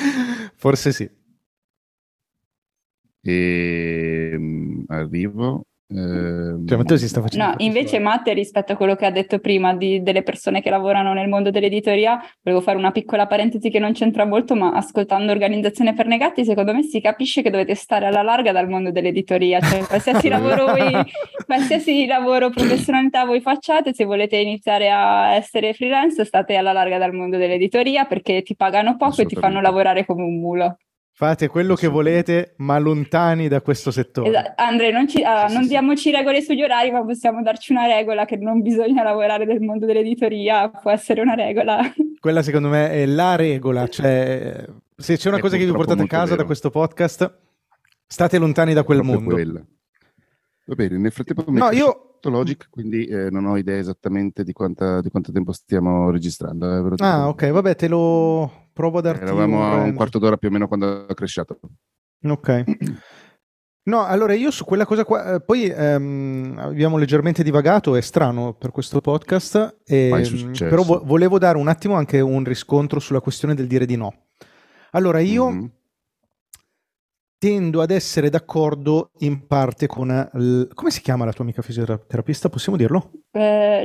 Forse 0.54 0.92
sì. 0.92 1.10
E, 3.22 4.30
ehm, 4.34 4.55
arrivo 4.88 5.64
eh, 5.88 6.66
cioè, 6.66 6.78
Matteo 6.78 6.96
si 6.96 7.06
sta 7.06 7.20
facendo. 7.20 7.46
No, 7.46 7.54
invece 7.58 8.00
Matte, 8.00 8.32
rispetto 8.32 8.72
a 8.72 8.76
quello 8.76 8.96
che 8.96 9.06
ha 9.06 9.10
detto 9.10 9.38
prima 9.38 9.72
di, 9.74 10.02
delle 10.02 10.24
persone 10.24 10.60
che 10.60 10.68
lavorano 10.68 11.12
nel 11.12 11.28
mondo 11.28 11.50
dell'editoria, 11.50 12.20
volevo 12.42 12.60
fare 12.60 12.76
una 12.76 12.90
piccola 12.90 13.26
parentesi 13.26 13.70
che 13.70 13.78
non 13.78 13.92
c'entra 13.92 14.24
molto, 14.24 14.56
ma 14.56 14.72
ascoltando 14.72 15.30
Organizzazione 15.30 15.94
per 15.94 16.06
Negati, 16.06 16.44
secondo 16.44 16.74
me 16.74 16.82
si 16.82 17.00
capisce 17.00 17.40
che 17.42 17.50
dovete 17.50 17.76
stare 17.76 18.06
alla 18.06 18.22
larga 18.22 18.50
dal 18.50 18.68
mondo 18.68 18.90
dell'editoria. 18.90 19.60
Cioè, 19.60 19.80
qualsiasi 19.86 20.28
lavoro 20.28 20.66
voi, 20.66 20.92
qualsiasi 21.46 22.06
lavoro, 22.06 22.50
professionalità 22.50 23.24
voi 23.24 23.40
facciate, 23.40 23.94
se 23.94 24.04
volete 24.04 24.36
iniziare 24.36 24.90
a 24.90 25.34
essere 25.34 25.72
freelance, 25.72 26.24
state 26.24 26.56
alla 26.56 26.72
larga 26.72 26.98
dal 26.98 27.12
mondo 27.12 27.36
dell'editoria 27.36 28.06
perché 28.06 28.42
ti 28.42 28.56
pagano 28.56 28.96
poco 28.96 29.22
e 29.22 29.26
ti 29.26 29.36
fanno 29.36 29.60
lavorare 29.60 30.04
come 30.04 30.24
un 30.24 30.40
mulo. 30.40 30.76
Fate 31.18 31.48
quello 31.48 31.76
che 31.76 31.86
volete, 31.86 32.52
ma 32.58 32.78
lontani 32.78 33.48
da 33.48 33.62
questo 33.62 33.90
settore. 33.90 34.28
Esatto. 34.28 34.52
Andre, 34.56 34.90
non, 34.92 35.08
ci, 35.08 35.22
uh, 35.22 35.50
non 35.50 35.66
diamoci 35.66 36.10
regole 36.10 36.42
sugli 36.42 36.62
orari, 36.62 36.90
ma 36.90 37.02
possiamo 37.02 37.40
darci 37.42 37.72
una 37.72 37.86
regola 37.86 38.26
che 38.26 38.36
non 38.36 38.60
bisogna 38.60 39.02
lavorare 39.02 39.46
nel 39.46 39.62
mondo 39.62 39.86
dell'editoria, 39.86 40.68
può 40.68 40.90
essere 40.90 41.22
una 41.22 41.32
regola. 41.32 41.80
Quella 42.20 42.42
secondo 42.42 42.68
me 42.68 42.90
è 42.90 43.06
la 43.06 43.34
regola, 43.34 43.88
cioè 43.88 44.62
se 44.94 45.16
c'è 45.16 45.28
una 45.28 45.38
è 45.38 45.40
cosa 45.40 45.56
che 45.56 45.64
vi 45.64 45.72
portate 45.72 46.02
a 46.02 46.06
casa 46.06 46.24
vero. 46.24 46.36
da 46.36 46.44
questo 46.44 46.68
podcast, 46.68 47.38
state 48.06 48.36
lontani 48.36 48.74
da 48.74 48.82
quel 48.82 49.00
mondo. 49.02 49.32
Quella. 49.32 49.64
Va 50.66 50.74
bene, 50.74 50.98
nel 50.98 51.12
frattempo 51.12 51.50
mi 51.50 51.58
no, 51.58 51.70
io... 51.70 52.18
Logic, 52.26 52.66
quindi 52.70 53.06
eh, 53.06 53.30
non 53.30 53.46
ho 53.46 53.56
idea 53.56 53.78
esattamente 53.78 54.42
di, 54.42 54.52
quanta, 54.52 55.00
di, 55.00 55.10
quanto 55.10 55.30
tempo 55.32 55.52
stiamo 55.52 56.10
registrando. 56.10 56.92
Eh, 56.92 56.94
ah, 56.98 57.28
ok, 57.28 57.50
vabbè, 57.50 57.76
te 57.76 57.86
lo 57.86 58.65
provo 58.76 58.98
a 58.98 59.00
darti 59.00 59.22
Eravamo 59.22 59.56
un... 59.56 59.62
a 59.62 59.74
un 59.76 59.94
quarto 59.94 60.18
d'ora 60.18 60.36
più 60.36 60.50
o 60.50 60.52
meno 60.52 60.68
quando 60.68 61.06
ha 61.08 61.14
cresciuto. 61.14 61.58
Ok. 62.22 62.64
No, 63.86 64.04
allora 64.04 64.34
io 64.34 64.50
su 64.50 64.64
quella 64.64 64.84
cosa 64.84 65.04
qua, 65.04 65.34
eh, 65.34 65.40
poi 65.40 65.68
ehm, 65.68 66.56
abbiamo 66.58 66.96
leggermente 66.96 67.44
divagato, 67.44 67.94
è 67.94 68.00
strano 68.00 68.52
per 68.54 68.72
questo 68.72 69.00
podcast, 69.00 69.76
e, 69.84 70.08
ehm, 70.08 70.50
però 70.58 70.82
vo- 70.82 71.02
volevo 71.04 71.38
dare 71.38 71.56
un 71.56 71.68
attimo 71.68 71.94
anche 71.94 72.18
un 72.18 72.42
riscontro 72.42 72.98
sulla 72.98 73.20
questione 73.20 73.54
del 73.54 73.68
dire 73.68 73.86
di 73.86 73.94
no. 73.94 74.26
Allora 74.90 75.20
io 75.20 75.48
mm-hmm. 75.48 75.66
tendo 77.38 77.80
ad 77.80 77.92
essere 77.92 78.28
d'accordo 78.28 79.12
in 79.20 79.46
parte 79.46 79.86
con... 79.86 80.08
L- 80.32 80.66
come 80.74 80.90
si 80.90 81.00
chiama 81.00 81.24
la 81.24 81.32
tua 81.32 81.44
amica 81.44 81.62
fisioterapista? 81.62 82.48
Possiamo 82.48 82.76
dirlo? 82.76 83.12
Eh, 83.30 83.84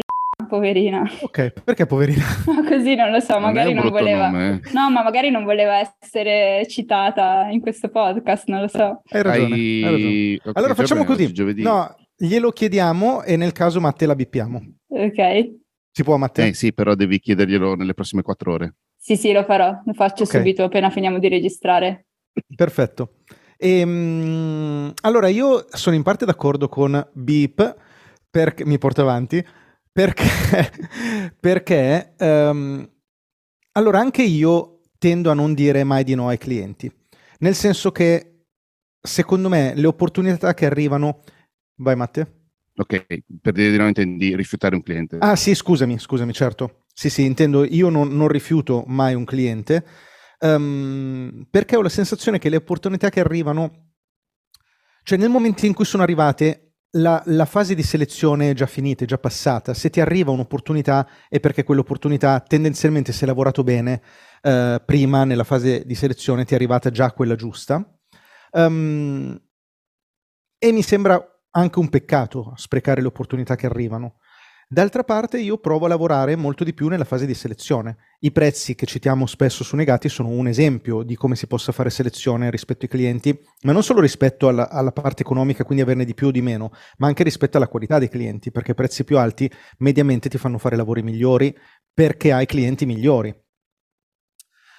poverina. 0.52 1.10
Ok, 1.22 1.54
perché 1.64 1.86
poverina? 1.86 2.26
Così 2.68 2.96
non 2.96 3.10
lo 3.10 3.22
so, 3.22 3.40
magari 3.40 3.74
non, 3.74 3.86
non 3.86 3.94
voleva. 3.94 4.30
Nome. 4.30 4.60
No, 4.74 4.90
ma 4.92 5.02
magari 5.02 5.30
non 5.30 5.46
voleva 5.46 5.80
essere 5.80 6.68
citata 6.68 7.48
in 7.50 7.62
questo 7.62 7.88
podcast, 7.88 8.50
non 8.50 8.60
lo 8.60 8.68
so. 8.68 9.02
Hai 9.10 9.22
ragione. 9.22 9.56
Hai... 9.56 9.84
Hai 9.84 9.92
ragione. 9.92 10.36
Okay, 10.36 10.52
allora 10.54 10.74
facciamo 10.76 11.06
così. 11.06 11.32
No, 11.62 11.96
glielo 12.18 12.52
chiediamo 12.52 13.24
e 13.24 13.38
nel 13.38 13.54
caso 13.54 13.80
Matte 13.80 14.06
la 14.06 14.16
bippiamo. 14.16 14.62
Ok. 14.90 15.60
Si 15.90 16.04
può, 16.04 16.18
Matte? 16.18 16.48
Eh 16.48 16.54
sì, 16.54 16.74
però 16.74 16.96
devi 16.96 17.20
chiederglielo 17.20 17.76
nelle 17.76 17.94
prossime 17.94 18.22
quattro 18.22 18.52
ore. 18.52 18.76
Sì, 18.98 19.16
sì, 19.16 19.32
lo 19.32 19.44
farò. 19.46 19.82
Lo 19.86 19.94
faccio 19.94 20.24
okay. 20.24 20.40
subito 20.40 20.64
appena 20.64 20.90
finiamo 20.90 21.18
di 21.18 21.30
registrare. 21.30 22.08
Perfetto. 22.54 23.14
E, 23.58 23.80
ehm, 23.80 24.94
allora, 25.02 25.28
io 25.30 25.66
sono 25.70 25.96
in 25.96 26.04
parte 26.04 26.26
d'accordo 26.26 26.68
con 26.68 27.10
Beep, 27.14 27.76
perché 28.30 28.66
mi 28.66 28.78
porto 28.78 29.02
avanti, 29.02 29.44
perché, 29.92 30.26
perché 31.40 32.14
um, 32.20 32.90
allora 33.74 34.00
anche 34.00 34.24
io 34.24 34.82
tendo 34.98 35.32
a 35.32 35.34
non 35.34 35.54
dire 35.54 35.84
mai 35.84 36.04
di 36.04 36.16
no 36.16 36.28
ai 36.28 36.38
clienti, 36.38 36.92
nel 37.40 37.56
senso 37.56 37.92
che 37.92 38.46
secondo 39.02 39.50
me 39.50 39.74
le 39.76 39.88
opportunità 39.88 40.54
che 40.54 40.66
arrivano... 40.66 41.24
Vai 41.76 41.96
Matte? 41.96 42.42
Ok, 42.76 43.06
per 43.42 43.54
dire 43.54 43.72
di 43.72 43.78
no 43.78 43.88
intendi 43.88 44.36
rifiutare 44.36 44.76
un 44.76 44.84
cliente. 44.84 45.18
Ah 45.20 45.36
sì, 45.36 45.56
scusami, 45.56 45.98
scusami, 45.98 46.32
certo. 46.32 46.86
Sì, 46.94 47.10
sì, 47.10 47.26
intendo, 47.26 47.66
io 47.66 47.90
non, 47.90 48.16
non 48.16 48.28
rifiuto 48.28 48.84
mai 48.88 49.14
un 49.14 49.26
cliente, 49.26 49.86
um, 50.40 51.46
perché 51.50 51.76
ho 51.76 51.82
la 51.82 51.90
sensazione 51.90 52.38
che 52.38 52.50
le 52.50 52.58
opportunità 52.58 53.10
che 53.10 53.20
arrivano, 53.20 53.94
cioè 55.04 55.18
nel 55.18 55.30
momento 55.30 55.66
in 55.66 55.74
cui 55.74 55.86
sono 55.86 56.04
arrivate, 56.04 56.71
la, 56.92 57.22
la, 57.28 57.46
fase 57.46 57.74
di 57.76 57.84
selezione 57.84 58.50
è 58.50 58.54
già 58.54 58.66
finita, 58.66 59.04
è 59.04 59.08
già 59.08 59.18
passata. 59.18 59.74
Se 59.74 59.90
ti 59.90 60.02
arriva 60.02 60.32
un'opportunità 60.32 61.08
è 61.30 61.40
perché 61.40 61.64
quell'opportunità 61.64 62.40
tendenzialmente 62.42 63.12
se 63.12 63.22
hai 63.22 63.28
lavorato 63.28 63.64
bene 63.64 64.02
eh, 64.42 64.82
prima 64.86 65.24
nella 65.24 65.44
fase 65.44 65.86
di 65.86 65.96
selezione 65.96 66.44
ti 66.44 66.54
è 66.54 66.56
arrivata 66.56 66.90
già 66.90 67.12
quella 67.12 67.36
giusta. 67.36 67.86
Um, 68.52 69.40
e 70.58 70.72
mi 70.72 70.82
sembra 70.82 71.24
anche 71.52 71.80
un 71.80 71.90
peccato 71.90 72.54
sprecare 72.56 73.02
le 73.02 73.08
opportunità 73.08 73.56
che 73.56 73.66
arrivano. 73.66 74.18
D'altra 74.74 75.04
parte 75.04 75.38
io 75.38 75.58
provo 75.58 75.84
a 75.84 75.90
lavorare 75.90 76.38
molto 76.38 76.64
di 76.64 76.74
più 76.74 76.88
nella 76.88 77.04
fase 77.04 77.26
di 77.26 77.34
selezione. 77.34 77.98
I 78.20 78.32
prezzi 78.32 78.74
che 78.74 78.86
citiamo 78.86 79.26
spesso 79.26 79.66
su 79.66 79.76
Negati 79.76 80.08
sono 80.08 80.30
un 80.30 80.48
esempio 80.48 81.04
di 81.04 81.18
come 81.18 81.36
si 81.36 81.46
possa 81.46 81.74
fare 81.74 81.90
selezione 81.90 82.50
rispetto 82.50 82.86
ai 82.86 82.88
clienti, 82.88 83.38
ma 83.64 83.74
non 83.74 83.84
solo 83.84 84.00
rispetto 84.00 84.48
alla, 84.48 84.70
alla 84.70 84.94
parte 84.94 85.24
economica, 85.24 85.66
quindi 85.66 85.84
averne 85.84 86.06
di 86.06 86.14
più 86.14 86.28
o 86.28 86.32
di 86.32 86.42
meno, 86.42 86.72
ma 87.00 87.08
anche 87.08 87.24
rispetto 87.24 87.58
alla 87.58 87.68
qualità 87.68 88.00
dei 88.00 88.08
clienti, 88.08 88.50
perché 88.50 88.74
prezzi 88.74 89.04
più 89.04 89.18
alti 89.18 89.52
mediamente 89.80 90.30
ti 90.30 90.38
fanno 90.38 90.58
fare 90.58 90.78
lavori 90.78 91.04
migliori 91.04 91.54
perché 91.94 92.32
hai 92.32 92.46
clienti 92.46 92.86
migliori. 92.86 93.36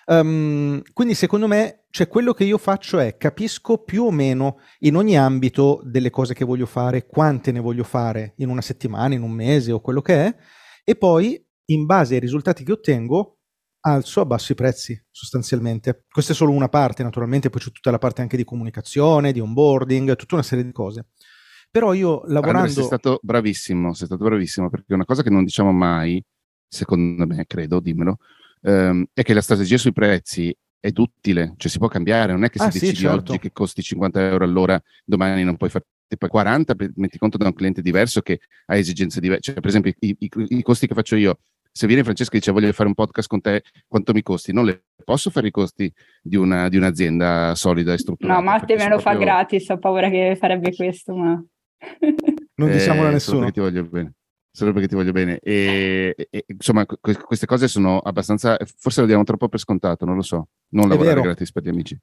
Um, 0.06 0.82
quindi 0.92 1.14
secondo 1.14 1.46
me, 1.46 1.84
cioè 1.90 2.08
quello 2.08 2.32
che 2.32 2.44
io 2.44 2.58
faccio 2.58 2.98
è 2.98 3.16
capisco 3.16 3.78
più 3.78 4.04
o 4.04 4.10
meno 4.10 4.58
in 4.80 4.96
ogni 4.96 5.16
ambito 5.16 5.80
delle 5.84 6.10
cose 6.10 6.34
che 6.34 6.44
voglio 6.44 6.66
fare, 6.66 7.06
quante 7.06 7.52
ne 7.52 7.60
voglio 7.60 7.84
fare 7.84 8.34
in 8.38 8.48
una 8.48 8.62
settimana, 8.62 9.14
in 9.14 9.22
un 9.22 9.30
mese 9.30 9.70
o 9.70 9.80
quello 9.80 10.02
che 10.02 10.26
è, 10.26 10.36
e 10.84 10.96
poi 10.96 11.40
in 11.66 11.86
base 11.86 12.14
ai 12.14 12.20
risultati 12.20 12.64
che 12.64 12.72
ottengo 12.72 13.38
alzo, 13.84 14.20
abbasso 14.20 14.52
i 14.52 14.56
prezzi 14.56 15.00
sostanzialmente. 15.10 16.04
Questa 16.10 16.32
è 16.32 16.34
solo 16.34 16.52
una 16.52 16.68
parte, 16.68 17.02
naturalmente, 17.02 17.50
poi 17.50 17.60
c'è 17.60 17.70
tutta 17.70 17.90
la 17.90 17.98
parte 17.98 18.22
anche 18.22 18.36
di 18.36 18.44
comunicazione, 18.44 19.32
di 19.32 19.40
onboarding, 19.40 20.16
tutta 20.16 20.34
una 20.34 20.44
serie 20.44 20.64
di 20.64 20.72
cose. 20.72 21.06
Però 21.70 21.92
io 21.92 22.22
lavorando... 22.26 22.58
Andrea, 22.58 22.74
sei 22.74 22.84
stato 22.84 23.18
bravissimo, 23.22 23.94
sei 23.94 24.06
stato 24.06 24.24
bravissimo, 24.24 24.68
perché 24.68 24.94
una 24.94 25.04
cosa 25.04 25.22
che 25.22 25.30
non 25.30 25.44
diciamo 25.44 25.72
mai, 25.72 26.22
secondo 26.68 27.26
me, 27.26 27.44
credo, 27.46 27.80
dimmelo, 27.80 28.18
ehm, 28.62 29.04
è 29.12 29.22
che 29.22 29.34
la 29.34 29.40
strategia 29.40 29.76
sui 29.76 29.92
prezzi 29.92 30.54
è 30.80 30.90
duttile, 30.90 31.54
cioè 31.58 31.70
si 31.70 31.78
può 31.78 31.86
cambiare, 31.86 32.32
non 32.32 32.42
è 32.42 32.50
che 32.50 32.58
se 32.58 32.64
ah, 32.64 32.68
decidi 32.68 32.86
sì, 32.86 33.02
certo. 33.02 33.32
oggi 33.32 33.38
che 33.38 33.52
costi 33.52 33.82
50 33.82 34.28
euro 34.28 34.44
all'ora, 34.44 34.82
domani 35.04 35.44
non 35.44 35.56
puoi 35.56 35.70
fare 35.70 35.84
poi 36.16 36.28
40, 36.28 36.74
metti 36.96 37.18
conto 37.18 37.38
da 37.38 37.46
un 37.46 37.54
cliente 37.54 37.80
diverso 37.80 38.20
che 38.20 38.40
ha 38.66 38.76
esigenze 38.76 39.20
diverse. 39.20 39.52
Cioè, 39.52 39.54
per 39.60 39.66
esempio, 39.66 39.92
i, 40.00 40.14
i, 40.18 40.30
i, 40.48 40.62
costi 40.62 40.86
che 40.86 40.94
faccio 40.94 41.16
io, 41.16 41.38
se 41.70 41.86
viene 41.86 42.04
Francesca 42.04 42.34
e 42.34 42.38
dice 42.38 42.50
voglio 42.52 42.70
fare 42.72 42.88
un 42.88 42.94
podcast 42.94 43.28
con 43.28 43.40
te, 43.40 43.62
quanto 43.86 44.12
mi 44.12 44.22
costi? 44.22 44.52
Non 44.52 44.64
le 44.64 44.84
posso 45.04 45.30
fare 45.30 45.46
i 45.46 45.50
costi 45.50 45.90
di, 46.20 46.36
una, 46.36 46.68
di 46.68 46.76
un'azienda 46.76 47.54
solida 47.54 47.92
e 47.94 47.98
strutturata. 47.98 48.38
No, 48.38 48.44
Matti 48.44 48.74
me 48.74 48.88
lo 48.88 48.98
proprio... 48.98 49.12
fa 49.12 49.14
gratis, 49.14 49.68
ho 49.68 49.78
paura 49.78 50.10
che 50.10 50.36
farebbe 50.38 50.74
questo, 50.74 51.14
ma... 51.14 51.42
non 52.56 52.70
diciamolo 52.70 53.06
a 53.06 53.10
eh, 53.10 53.12
nessuno. 53.14 53.38
Perché 53.38 53.52
ti 53.52 53.60
voglio 53.60 53.84
bene. 53.84 54.12
Solo 54.54 54.72
perché 54.72 54.88
ti 54.88 54.94
voglio 54.94 55.12
bene. 55.12 55.38
E, 55.38 56.14
e 56.30 56.44
insomma, 56.46 56.84
que- 56.84 57.16
queste 57.16 57.46
cose 57.46 57.68
sono 57.68 57.98
abbastanza. 57.98 58.58
Forse 58.76 59.00
lo 59.00 59.06
diamo 59.06 59.24
troppo 59.24 59.48
per 59.48 59.58
scontato, 59.58 60.04
non 60.04 60.16
lo 60.16 60.22
so. 60.22 60.48
Non 60.70 60.88
lavorare 60.88 61.22
gratis 61.22 61.50
per 61.50 61.62
gli 61.62 61.68
amici. 61.68 61.98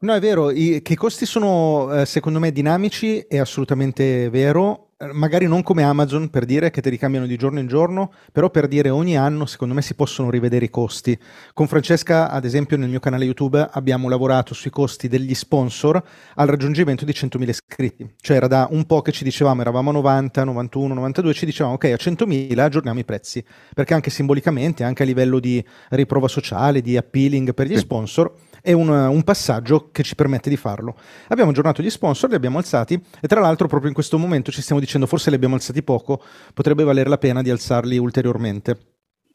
No, 0.00 0.14
è 0.14 0.20
vero, 0.20 0.50
I, 0.50 0.82
che 0.82 0.94
i 0.94 0.96
costi 0.96 1.24
sono 1.26 1.92
eh, 1.94 2.06
secondo 2.06 2.40
me 2.40 2.50
dinamici, 2.50 3.20
è 3.20 3.38
assolutamente 3.38 4.28
vero. 4.30 4.91
Eh, 5.02 5.12
magari 5.12 5.46
non 5.46 5.64
come 5.64 5.82
Amazon 5.82 6.30
per 6.30 6.44
dire 6.44 6.70
che 6.70 6.80
te 6.80 6.88
li 6.88 6.96
cambiano 6.96 7.26
di 7.26 7.36
giorno 7.36 7.58
in 7.58 7.66
giorno, 7.66 8.12
però 8.30 8.50
per 8.50 8.68
dire 8.68 8.88
ogni 8.88 9.16
anno 9.16 9.46
secondo 9.46 9.74
me 9.74 9.82
si 9.82 9.94
possono 9.94 10.30
rivedere 10.30 10.66
i 10.66 10.70
costi. 10.70 11.18
Con 11.52 11.66
Francesca, 11.66 12.30
ad 12.30 12.44
esempio, 12.44 12.76
nel 12.76 12.88
mio 12.88 13.00
canale 13.00 13.24
YouTube 13.24 13.68
abbiamo 13.72 14.08
lavorato 14.08 14.54
sui 14.54 14.70
costi 14.70 15.08
degli 15.08 15.34
sponsor 15.34 16.00
al 16.36 16.46
raggiungimento 16.46 17.04
di 17.04 17.12
100.000 17.12 17.48
iscritti. 17.48 18.14
Cioè 18.20 18.36
era 18.36 18.46
da 18.46 18.68
un 18.70 18.84
po' 18.84 19.02
che 19.02 19.10
ci 19.10 19.24
dicevamo, 19.24 19.60
eravamo 19.60 19.90
a 19.90 19.94
90, 19.94 20.44
91, 20.44 20.94
92, 20.94 21.34
ci 21.34 21.46
dicevamo 21.46 21.74
ok, 21.74 21.84
a 21.84 21.88
100.000 21.94 22.58
aggiorniamo 22.60 23.00
i 23.00 23.04
prezzi, 23.04 23.44
perché 23.74 23.94
anche 23.94 24.10
simbolicamente, 24.10 24.84
anche 24.84 25.02
a 25.02 25.06
livello 25.06 25.40
di 25.40 25.64
riprova 25.90 26.28
sociale, 26.28 26.80
di 26.80 26.96
appealing 26.96 27.54
per 27.54 27.66
gli 27.66 27.76
sponsor, 27.76 28.32
è 28.62 28.72
un, 28.72 28.88
un, 28.88 29.22
passaggio 29.24 29.90
che 29.90 30.02
ci 30.02 30.14
permette 30.14 30.48
di 30.48 30.56
farlo. 30.56 30.96
Abbiamo 31.28 31.50
aggiornato 31.50 31.82
gli 31.82 31.90
sponsor, 31.90 32.30
li 32.30 32.36
abbiamo 32.36 32.58
alzati 32.58 32.98
e 33.20 33.28
tra 33.28 33.40
l'altro 33.40 33.66
proprio 33.66 33.88
in 33.88 33.94
questo 33.94 34.16
momento 34.16 34.50
ci 34.50 34.62
stiamo 34.62 34.80
dicendo 34.80 35.06
forse 35.06 35.28
li 35.28 35.36
abbiamo 35.36 35.56
alzati 35.56 35.82
poco, 35.82 36.22
potrebbe 36.54 36.84
valere 36.84 37.10
la 37.10 37.18
pena 37.18 37.42
di 37.42 37.50
alzarli 37.50 37.98
ulteriormente. 37.98 38.78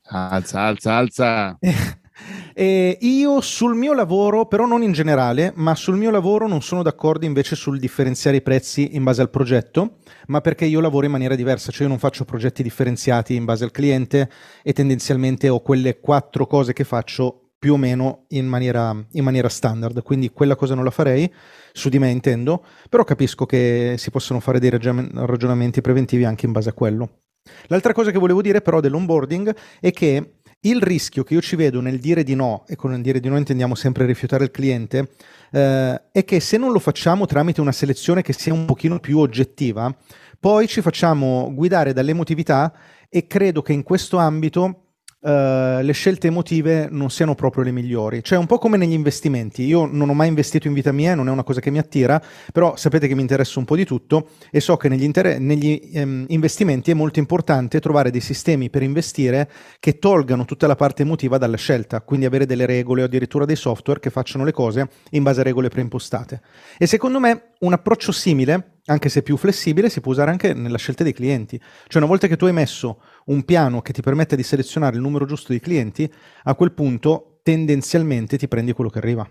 Alza, 0.09 0.61
alza, 0.61 0.95
alza. 0.95 1.57
E 2.53 2.97
io 3.01 3.41
sul 3.41 3.75
mio 3.75 3.93
lavoro, 3.93 4.47
però 4.47 4.65
non 4.65 4.81
in 4.81 4.91
generale, 4.91 5.53
ma 5.55 5.75
sul 5.75 5.95
mio 5.95 6.09
lavoro 6.09 6.47
non 6.47 6.63
sono 6.63 6.81
d'accordo 6.81 7.25
invece 7.25 7.55
sul 7.55 7.77
differenziare 7.77 8.37
i 8.37 8.41
prezzi 8.41 8.95
in 8.95 9.03
base 9.03 9.21
al 9.21 9.29
progetto, 9.29 9.97
ma 10.25 10.41
perché 10.41 10.65
io 10.65 10.81
lavoro 10.81 11.05
in 11.05 11.11
maniera 11.11 11.35
diversa, 11.35 11.71
cioè 11.71 11.83
io 11.83 11.89
non 11.89 11.99
faccio 11.99 12.25
progetti 12.25 12.63
differenziati 12.63 13.35
in 13.35 13.45
base 13.45 13.63
al 13.63 13.69
cliente 13.69 14.31
e 14.63 14.73
tendenzialmente 14.73 15.49
ho 15.49 15.59
quelle 15.59 15.99
quattro 15.99 16.47
cose 16.47 16.73
che 16.73 16.83
faccio 16.83 17.46
più 17.60 17.74
o 17.74 17.78
meno 17.78 18.26
in 18.30 18.46
maniera, 18.46 18.96
in 19.12 19.24
maniera, 19.24 19.50
standard, 19.50 20.04
quindi 20.04 20.30
quella 20.30 20.56
cosa 20.56 20.76
non 20.76 20.84
la 20.84 20.91
farei, 20.91 21.32
su 21.72 21.89
di 21.89 22.00
me 22.00 22.10
intendo, 22.10 22.63
però 22.89 23.04
capisco 23.04 23.46
che 23.46 23.96
si 23.98 24.12
possono 24.12 24.39
fare 24.39 24.60
dei 24.60 24.70
ragionamenti 24.70 25.82
preventivi 25.82 26.24
anche 26.24 26.46
in 26.46 26.52
base 26.52 26.70
a 26.70 26.74
quello. 26.74 27.22
L'altra 27.67 27.93
cosa 27.93 28.12
che 28.12 28.20
volevo 28.20 28.41
dire 28.41 28.62
però 28.62 28.80
dell'onboarding 28.80 29.56
è 29.80 29.91
che 29.91 30.34
il 30.62 30.82
rischio 30.82 31.24
che 31.24 31.34
io 31.36 31.41
ci 31.41 31.56
vedo 31.56 31.82
nel 31.82 32.00
dire 32.00 32.24
di 32.24 32.36
no, 32.36 32.63
e 32.67 32.76
con 32.76 32.93
il 32.93 33.02
dire 33.02 33.20
di 33.20 33.30
no 33.30 33.38
intendiamo 33.38 33.76
sempre 33.76 34.06
rifiutare 34.06 34.43
il 34.43 34.52
cliente, 34.52 35.12
eh, 35.52 36.02
è 36.12 36.24
che 36.26 36.39
se 36.39 36.58
non 36.58 36.72
lo 36.72 36.80
facciamo 36.80 37.26
tramite 37.26 37.62
una 37.62 37.72
selezione 37.72 38.22
che 38.22 38.34
sia 38.34 38.54
un 38.54 38.65
pochino 38.65 39.00
più 39.00 39.20
oggettiva, 39.20 39.96
poi 40.39 40.67
ci 40.67 40.82
facciamo 40.82 41.52
guidare 41.54 41.93
dall'emotività 41.93 42.74
e 43.10 43.28
credo 43.28 43.62
che 43.62 43.74
in 43.74 43.84
questo 43.84 44.17
ambito 44.17 44.87
Uh, 45.27 45.81
le 45.81 45.91
scelte 45.91 46.27
emotive 46.27 46.87
non 46.89 47.09
siano 47.09 47.35
proprio 47.35 47.61
le 47.65 47.71
migliori. 47.71 48.23
Cioè, 48.23 48.37
un 48.37 48.45
po' 48.45 48.57
come 48.59 48.77
negli 48.77 48.93
investimenti. 48.93 49.63
Io 49.63 49.85
non 49.85 50.07
ho 50.07 50.13
mai 50.13 50.29
investito 50.29 50.69
in 50.69 50.73
vita 50.73 50.93
mia, 50.93 51.15
non 51.15 51.27
è 51.27 51.31
una 51.31 51.43
cosa 51.43 51.59
che 51.59 51.69
mi 51.69 51.79
attira, 51.79 52.21
però 52.53 52.77
sapete 52.77 53.09
che 53.09 53.13
mi 53.13 53.19
interessa 53.19 53.59
un 53.59 53.65
po' 53.65 53.75
di 53.75 53.83
tutto 53.83 54.29
e 54.49 54.61
so 54.61 54.77
che 54.77 54.87
negli, 54.87 55.03
inter- 55.03 55.37
negli 55.37 55.91
um, 55.95 56.23
investimenti 56.29 56.91
è 56.91 56.93
molto 56.93 57.19
importante 57.19 57.81
trovare 57.81 58.09
dei 58.09 58.21
sistemi 58.21 58.69
per 58.69 58.83
investire 58.83 59.51
che 59.81 59.99
tolgano 59.99 60.45
tutta 60.45 60.65
la 60.65 60.75
parte 60.75 61.01
emotiva 61.01 61.37
dalla 61.37 61.57
scelta, 61.57 61.99
quindi 61.99 62.25
avere 62.25 62.45
delle 62.45 62.65
regole 62.65 63.01
o 63.01 63.05
addirittura 63.05 63.43
dei 63.43 63.57
software 63.57 63.99
che 63.99 64.09
facciano 64.09 64.45
le 64.45 64.53
cose 64.53 64.87
in 65.09 65.23
base 65.23 65.41
a 65.41 65.43
regole 65.43 65.67
preimpostate. 65.67 66.39
E 66.77 66.87
secondo 66.87 67.19
me 67.19 67.51
un 67.59 67.73
approccio 67.73 68.13
simile 68.13 68.77
anche 68.87 69.09
se 69.09 69.21
più 69.21 69.37
flessibile, 69.37 69.89
si 69.89 70.01
può 70.01 70.11
usare 70.11 70.31
anche 70.31 70.53
nella 70.53 70.77
scelta 70.77 71.03
dei 71.03 71.13
clienti. 71.13 71.59
Cioè, 71.59 71.97
una 71.97 72.05
volta 72.05 72.27
che 72.27 72.37
tu 72.37 72.45
hai 72.45 72.53
messo 72.53 73.01
un 73.27 73.43
piano 73.43 73.81
che 73.81 73.93
ti 73.93 74.01
permette 74.01 74.35
di 74.35 74.43
selezionare 74.43 74.95
il 74.95 75.01
numero 75.01 75.25
giusto 75.25 75.53
di 75.53 75.59
clienti, 75.59 76.11
a 76.43 76.55
quel 76.55 76.71
punto 76.71 77.39
tendenzialmente 77.43 78.37
ti 78.37 78.47
prendi 78.47 78.73
quello 78.73 78.89
che 78.89 78.99
arriva. 78.99 79.29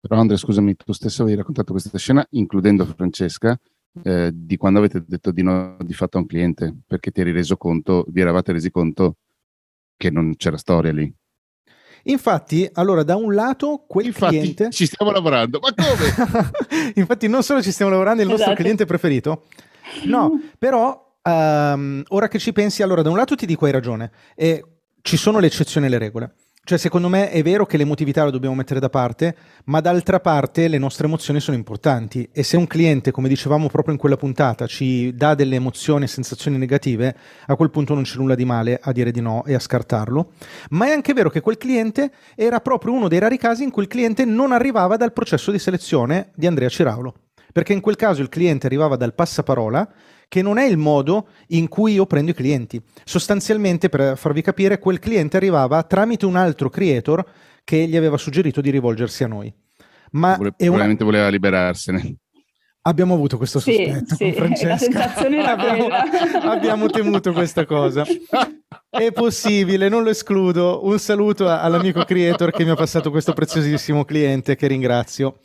Però 0.00 0.20
Andrea, 0.20 0.38
scusami, 0.38 0.76
tu 0.76 0.92
stesso 0.92 1.22
avevi 1.22 1.38
raccontato 1.38 1.72
questa 1.72 1.96
scena, 1.96 2.26
includendo 2.30 2.84
Francesca, 2.84 3.58
eh, 4.02 4.30
di 4.34 4.56
quando 4.56 4.78
avete 4.80 5.02
detto 5.06 5.30
di 5.30 5.42
no 5.42 5.76
di 5.80 5.94
fatto 5.94 6.18
a 6.18 6.20
un 6.20 6.26
cliente, 6.26 6.74
perché 6.86 7.10
ti 7.10 7.20
eri 7.20 7.32
reso 7.32 7.56
conto, 7.56 8.04
vi 8.08 8.20
eravate 8.20 8.52
resi 8.52 8.70
conto 8.70 9.16
che 9.96 10.10
non 10.10 10.34
c'era 10.36 10.58
storia 10.58 10.92
lì. 10.92 11.12
Infatti, 12.06 12.68
allora, 12.74 13.02
da 13.02 13.16
un 13.16 13.32
lato, 13.32 13.84
quel 13.86 14.06
Infatti, 14.06 14.36
cliente. 14.36 14.70
Ci 14.70 14.84
stiamo 14.86 15.10
lavorando, 15.10 15.58
ma 15.58 15.72
come? 15.72 16.50
Infatti, 16.96 17.28
non 17.28 17.42
solo 17.42 17.62
ci 17.62 17.72
stiamo 17.72 17.90
lavorando, 17.90 18.20
è 18.20 18.24
il 18.24 18.30
esatto. 18.30 18.48
nostro 18.48 18.62
cliente 18.62 18.84
preferito. 18.84 19.46
No, 20.04 20.38
però 20.58 21.03
Um, 21.26 22.02
ora 22.08 22.28
che 22.28 22.38
ci 22.38 22.52
pensi, 22.52 22.82
allora, 22.82 23.00
da 23.00 23.08
un 23.08 23.16
lato 23.16 23.34
ti 23.34 23.46
dico 23.46 23.64
hai 23.64 23.72
ragione, 23.72 24.10
e 24.34 24.62
ci 25.00 25.16
sono 25.16 25.38
le 25.38 25.46
eccezioni 25.46 25.86
alle 25.86 25.98
regole. 25.98 26.34
Cioè, 26.66 26.78
secondo 26.78 27.10
me 27.10 27.30
è 27.30 27.42
vero 27.42 27.66
che 27.66 27.76
l'emotività 27.76 28.24
la 28.24 28.30
dobbiamo 28.30 28.54
mettere 28.54 28.80
da 28.80 28.88
parte, 28.88 29.36
ma 29.64 29.80
d'altra 29.80 30.20
parte 30.20 30.66
le 30.66 30.78
nostre 30.78 31.06
emozioni 31.06 31.38
sono 31.38 31.58
importanti 31.58 32.26
e 32.32 32.42
se 32.42 32.56
un 32.56 32.66
cliente, 32.66 33.10
come 33.10 33.28
dicevamo 33.28 33.68
proprio 33.68 33.92
in 33.92 34.00
quella 34.00 34.16
puntata, 34.16 34.66
ci 34.66 35.14
dà 35.14 35.34
delle 35.34 35.56
emozioni 35.56 36.04
e 36.04 36.08
sensazioni 36.08 36.56
negative, 36.56 37.14
a 37.46 37.54
quel 37.54 37.70
punto 37.70 37.92
non 37.92 38.04
c'è 38.04 38.16
nulla 38.16 38.34
di 38.34 38.46
male 38.46 38.80
a 38.82 38.92
dire 38.92 39.10
di 39.10 39.20
no 39.20 39.44
e 39.44 39.52
a 39.52 39.58
scartarlo. 39.58 40.32
Ma 40.70 40.86
è 40.86 40.92
anche 40.92 41.12
vero 41.12 41.28
che 41.28 41.42
quel 41.42 41.58
cliente 41.58 42.10
era 42.34 42.60
proprio 42.60 42.94
uno 42.94 43.08
dei 43.08 43.18
rari 43.18 43.36
casi 43.36 43.62
in 43.62 43.70
cui 43.70 43.82
il 43.82 43.88
cliente 43.88 44.24
non 44.24 44.50
arrivava 44.50 44.96
dal 44.96 45.12
processo 45.12 45.50
di 45.50 45.58
selezione 45.58 46.30
di 46.34 46.46
Andrea 46.46 46.70
Ciraulo. 46.70 47.14
Perché 47.52 47.74
in 47.74 47.80
quel 47.80 47.96
caso 47.96 48.22
il 48.22 48.30
cliente 48.30 48.66
arrivava 48.66 48.96
dal 48.96 49.14
passaparola 49.14 49.88
che 50.34 50.42
non 50.42 50.58
è 50.58 50.64
il 50.64 50.78
modo 50.78 51.28
in 51.50 51.68
cui 51.68 51.92
io 51.92 52.06
prendo 52.06 52.32
i 52.32 52.34
clienti. 52.34 52.82
Sostanzialmente, 53.04 53.88
per 53.88 54.18
farvi 54.18 54.42
capire, 54.42 54.80
quel 54.80 54.98
cliente 54.98 55.36
arrivava 55.36 55.80
tramite 55.84 56.26
un 56.26 56.34
altro 56.34 56.68
creator 56.68 57.24
che 57.62 57.86
gli 57.86 57.96
aveva 57.96 58.16
suggerito 58.16 58.60
di 58.60 58.70
rivolgersi 58.70 59.22
a 59.22 59.28
noi. 59.28 59.54
Ma 60.10 60.34
Vole- 60.36 60.52
probabilmente 60.56 61.04
una... 61.04 61.12
voleva 61.12 61.28
liberarsene. 61.28 62.16
Abbiamo 62.80 63.14
avuto 63.14 63.36
questo 63.36 63.60
sospetto 63.60 64.16
sì, 64.16 64.32
con 64.34 64.56
sì, 64.56 64.64
Francesca. 64.64 65.14
abbiamo, 65.14 65.86
abbiamo 66.50 66.86
temuto 66.88 67.32
questa 67.32 67.64
cosa. 67.64 68.04
È 68.90 69.12
possibile, 69.12 69.88
non 69.88 70.02
lo 70.02 70.10
escludo. 70.10 70.84
Un 70.84 70.98
saluto 70.98 71.48
all'amico 71.48 72.02
creator 72.02 72.50
che 72.50 72.64
mi 72.64 72.70
ha 72.70 72.74
passato 72.74 73.12
questo 73.12 73.34
preziosissimo 73.34 74.04
cliente 74.04 74.56
che 74.56 74.66
ringrazio. 74.66 75.38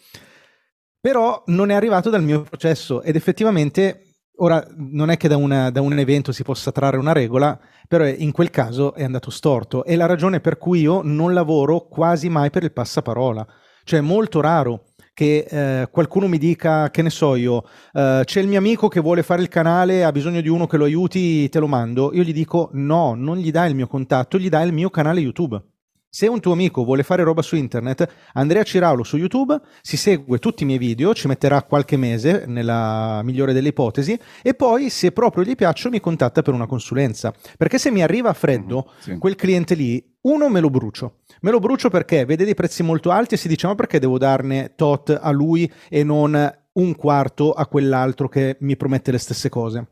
Però 0.99 1.43
non 1.45 1.69
è 1.69 1.75
arrivato 1.75 2.09
dal 2.09 2.23
mio 2.23 2.41
processo 2.41 3.03
ed 3.03 3.15
effettivamente 3.15 4.08
Ora, 4.41 4.65
non 4.75 5.09
è 5.09 5.17
che 5.17 5.27
da, 5.27 5.35
una, 5.35 5.69
da, 5.69 5.81
un 5.81 5.97
evento 5.97 6.31
si 6.31 6.43
possa 6.43 6.71
trarre 6.71 6.97
una 6.97 7.11
regola, 7.11 7.59
però 7.87 8.05
in 8.05 8.31
quel 8.31 8.49
caso 8.49 8.93
è 8.93 9.03
andato 9.03 9.29
storto. 9.31 9.83
È 9.83 9.95
la 9.95 10.05
ragione 10.05 10.39
per 10.39 10.57
cui 10.57 10.81
io 10.81 11.01
non 11.03 11.33
lavoro 11.33 11.87
quasi 11.87 12.29
mai 12.29 12.49
per 12.49 12.63
il 12.63 12.71
passaparola. 12.71 13.45
Cioè, 13.83 13.99
è 13.99 14.01
molto 14.01 14.39
raro 14.39 14.85
che 15.13 15.45
eh, 15.49 15.89
qualcuno 15.91 16.27
mi 16.27 16.37
dica, 16.37 16.89
che 16.89 17.01
ne 17.01 17.09
so 17.09 17.35
io, 17.35 17.65
eh, 17.91 18.21
c'è 18.23 18.39
il 18.39 18.47
mio 18.47 18.59
amico 18.59 18.87
che 18.87 19.01
vuole 19.01 19.23
fare 19.23 19.41
il 19.41 19.49
canale, 19.49 20.05
ha 20.05 20.11
bisogno 20.13 20.39
di 20.39 20.47
uno 20.47 20.67
che 20.67 20.77
lo 20.77 20.85
aiuti, 20.85 21.49
te 21.49 21.59
lo 21.59 21.67
mando. 21.67 22.11
Io 22.13 22.23
gli 22.23 22.31
dico 22.31 22.69
no, 22.73 23.15
non 23.15 23.35
gli 23.35 23.51
dai 23.51 23.69
il 23.69 23.75
mio 23.75 23.87
contatto, 23.87 24.37
gli 24.37 24.47
dai 24.47 24.65
il 24.67 24.73
mio 24.73 24.89
canale 24.89 25.19
YouTube. 25.19 25.61
Se 26.11 26.25
un 26.25 26.39
tuo 26.39 26.53
amico 26.53 26.83
vuole 26.83 27.03
fare 27.03 27.21
roba 27.21 27.43
su 27.43 27.55
internet, 27.55 28.11
Andrea 28.33 28.63
Ciraulo 28.63 29.03
su 29.03 29.15
YouTube 29.15 29.61
si 29.79 29.95
segue 29.95 30.39
tutti 30.39 30.63
i 30.63 30.65
miei 30.65 30.79
video, 30.79 31.13
ci 31.13 31.27
metterà 31.27 31.61
qualche 31.61 31.97
mese 31.97 32.45
nella 32.47 33.21
migliore 33.23 33.53
delle 33.53 33.67
ipotesi 33.67 34.19
e 34.41 34.55
poi 34.55 34.89
se 34.89 35.11
proprio 35.11 35.43
gli 35.43 35.53
piacciono 35.53 35.93
mi 35.93 36.01
contatta 36.01 36.41
per 36.41 36.55
una 36.55 36.65
consulenza. 36.65 37.31
Perché 37.55 37.77
se 37.77 37.91
mi 37.91 38.01
arriva 38.01 38.29
a 38.29 38.33
freddo, 38.33 38.89
mm, 38.89 38.99
sì. 38.99 39.17
quel 39.19 39.35
cliente 39.35 39.75
lì, 39.75 40.03
uno 40.21 40.49
me 40.49 40.59
lo 40.61 40.71
brucio. 40.71 41.19
Me 41.41 41.51
lo 41.51 41.59
brucio 41.59 41.89
perché 41.89 42.25
vede 42.25 42.43
dei 42.43 42.55
prezzi 42.55 42.81
molto 42.81 43.11
alti 43.11 43.35
e 43.35 43.37
si 43.37 43.47
dice 43.47 43.67
ma 43.67 43.75
perché 43.75 43.99
devo 43.99 44.17
darne 44.17 44.73
tot 44.75 45.15
a 45.15 45.29
lui 45.29 45.71
e 45.89 46.03
non 46.03 46.57
un 46.71 46.95
quarto 46.95 47.51
a 47.51 47.67
quell'altro 47.67 48.27
che 48.27 48.57
mi 48.61 48.75
promette 48.75 49.11
le 49.11 49.19
stesse 49.19 49.47
cose. 49.49 49.87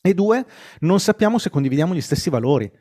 E 0.00 0.14
due, 0.14 0.46
non 0.80 0.98
sappiamo 0.98 1.36
se 1.36 1.50
condividiamo 1.50 1.94
gli 1.94 2.00
stessi 2.00 2.30
valori. 2.30 2.72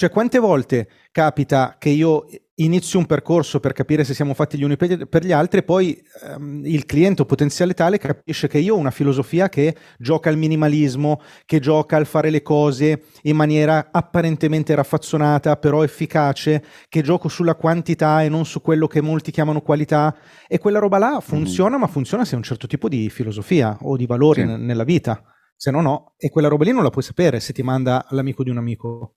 Cioè, 0.00 0.08
quante 0.08 0.38
volte 0.38 0.88
capita 1.12 1.76
che 1.78 1.90
io 1.90 2.24
inizio 2.54 2.98
un 2.98 3.04
percorso 3.04 3.60
per 3.60 3.74
capire 3.74 4.02
se 4.02 4.14
siamo 4.14 4.32
fatti 4.32 4.56
gli 4.56 4.62
uni 4.62 4.78
per 4.78 5.22
gli 5.22 5.30
altri 5.30 5.58
e 5.58 5.62
poi 5.62 6.02
ehm, 6.24 6.62
il 6.64 6.86
cliente 6.86 7.20
o 7.20 7.26
potenziale 7.26 7.74
tale 7.74 7.98
capisce 7.98 8.48
che 8.48 8.56
io 8.56 8.76
ho 8.76 8.78
una 8.78 8.90
filosofia 8.90 9.50
che 9.50 9.76
gioca 9.98 10.30
al 10.30 10.38
minimalismo, 10.38 11.20
che 11.44 11.60
gioca 11.60 11.98
al 11.98 12.06
fare 12.06 12.30
le 12.30 12.40
cose 12.40 13.02
in 13.24 13.36
maniera 13.36 13.88
apparentemente 13.92 14.74
raffazzonata, 14.74 15.56
però 15.56 15.82
efficace, 15.82 16.64
che 16.88 17.02
gioco 17.02 17.28
sulla 17.28 17.54
quantità 17.54 18.22
e 18.22 18.30
non 18.30 18.46
su 18.46 18.62
quello 18.62 18.86
che 18.86 19.02
molti 19.02 19.30
chiamano 19.30 19.60
qualità 19.60 20.16
e 20.48 20.56
quella 20.56 20.78
roba 20.78 20.96
là 20.96 21.10
mm-hmm. 21.10 21.20
funziona, 21.20 21.76
mm. 21.76 21.80
ma 21.80 21.86
funziona 21.88 22.24
se 22.24 22.30
hai 22.30 22.38
un 22.38 22.44
certo 22.44 22.66
tipo 22.66 22.88
di 22.88 23.10
filosofia 23.10 23.76
o 23.82 23.98
di 23.98 24.06
valori 24.06 24.40
sì. 24.40 24.46
n- 24.46 24.64
nella 24.64 24.84
vita. 24.84 25.22
Se 25.54 25.70
no, 25.70 25.82
no. 25.82 26.14
E 26.16 26.30
quella 26.30 26.48
roba 26.48 26.64
lì 26.64 26.72
non 26.72 26.84
la 26.84 26.88
puoi 26.88 27.04
sapere 27.04 27.38
se 27.38 27.52
ti 27.52 27.62
manda 27.62 28.06
l'amico 28.12 28.42
di 28.42 28.48
un 28.48 28.56
amico. 28.56 29.16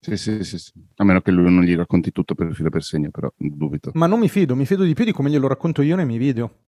Sì, 0.00 0.16
sì, 0.16 0.44
sì, 0.44 0.58
sì, 0.58 0.72
A 0.96 1.04
meno 1.04 1.20
che 1.20 1.30
lui 1.32 1.52
non 1.52 1.64
gli 1.64 1.74
racconti 1.74 2.12
tutto 2.12 2.34
per 2.34 2.54
filo 2.54 2.70
per 2.70 2.82
segno, 2.82 3.10
però 3.10 3.32
dubito. 3.36 3.90
Ma 3.94 4.06
non 4.06 4.20
mi 4.20 4.28
fido, 4.28 4.54
mi 4.54 4.64
fido 4.64 4.84
di 4.84 4.94
più 4.94 5.04
di 5.04 5.12
come 5.12 5.28
glielo 5.28 5.48
racconto 5.48 5.82
io 5.82 5.96
nei 5.96 6.06
miei 6.06 6.18
video. 6.18 6.66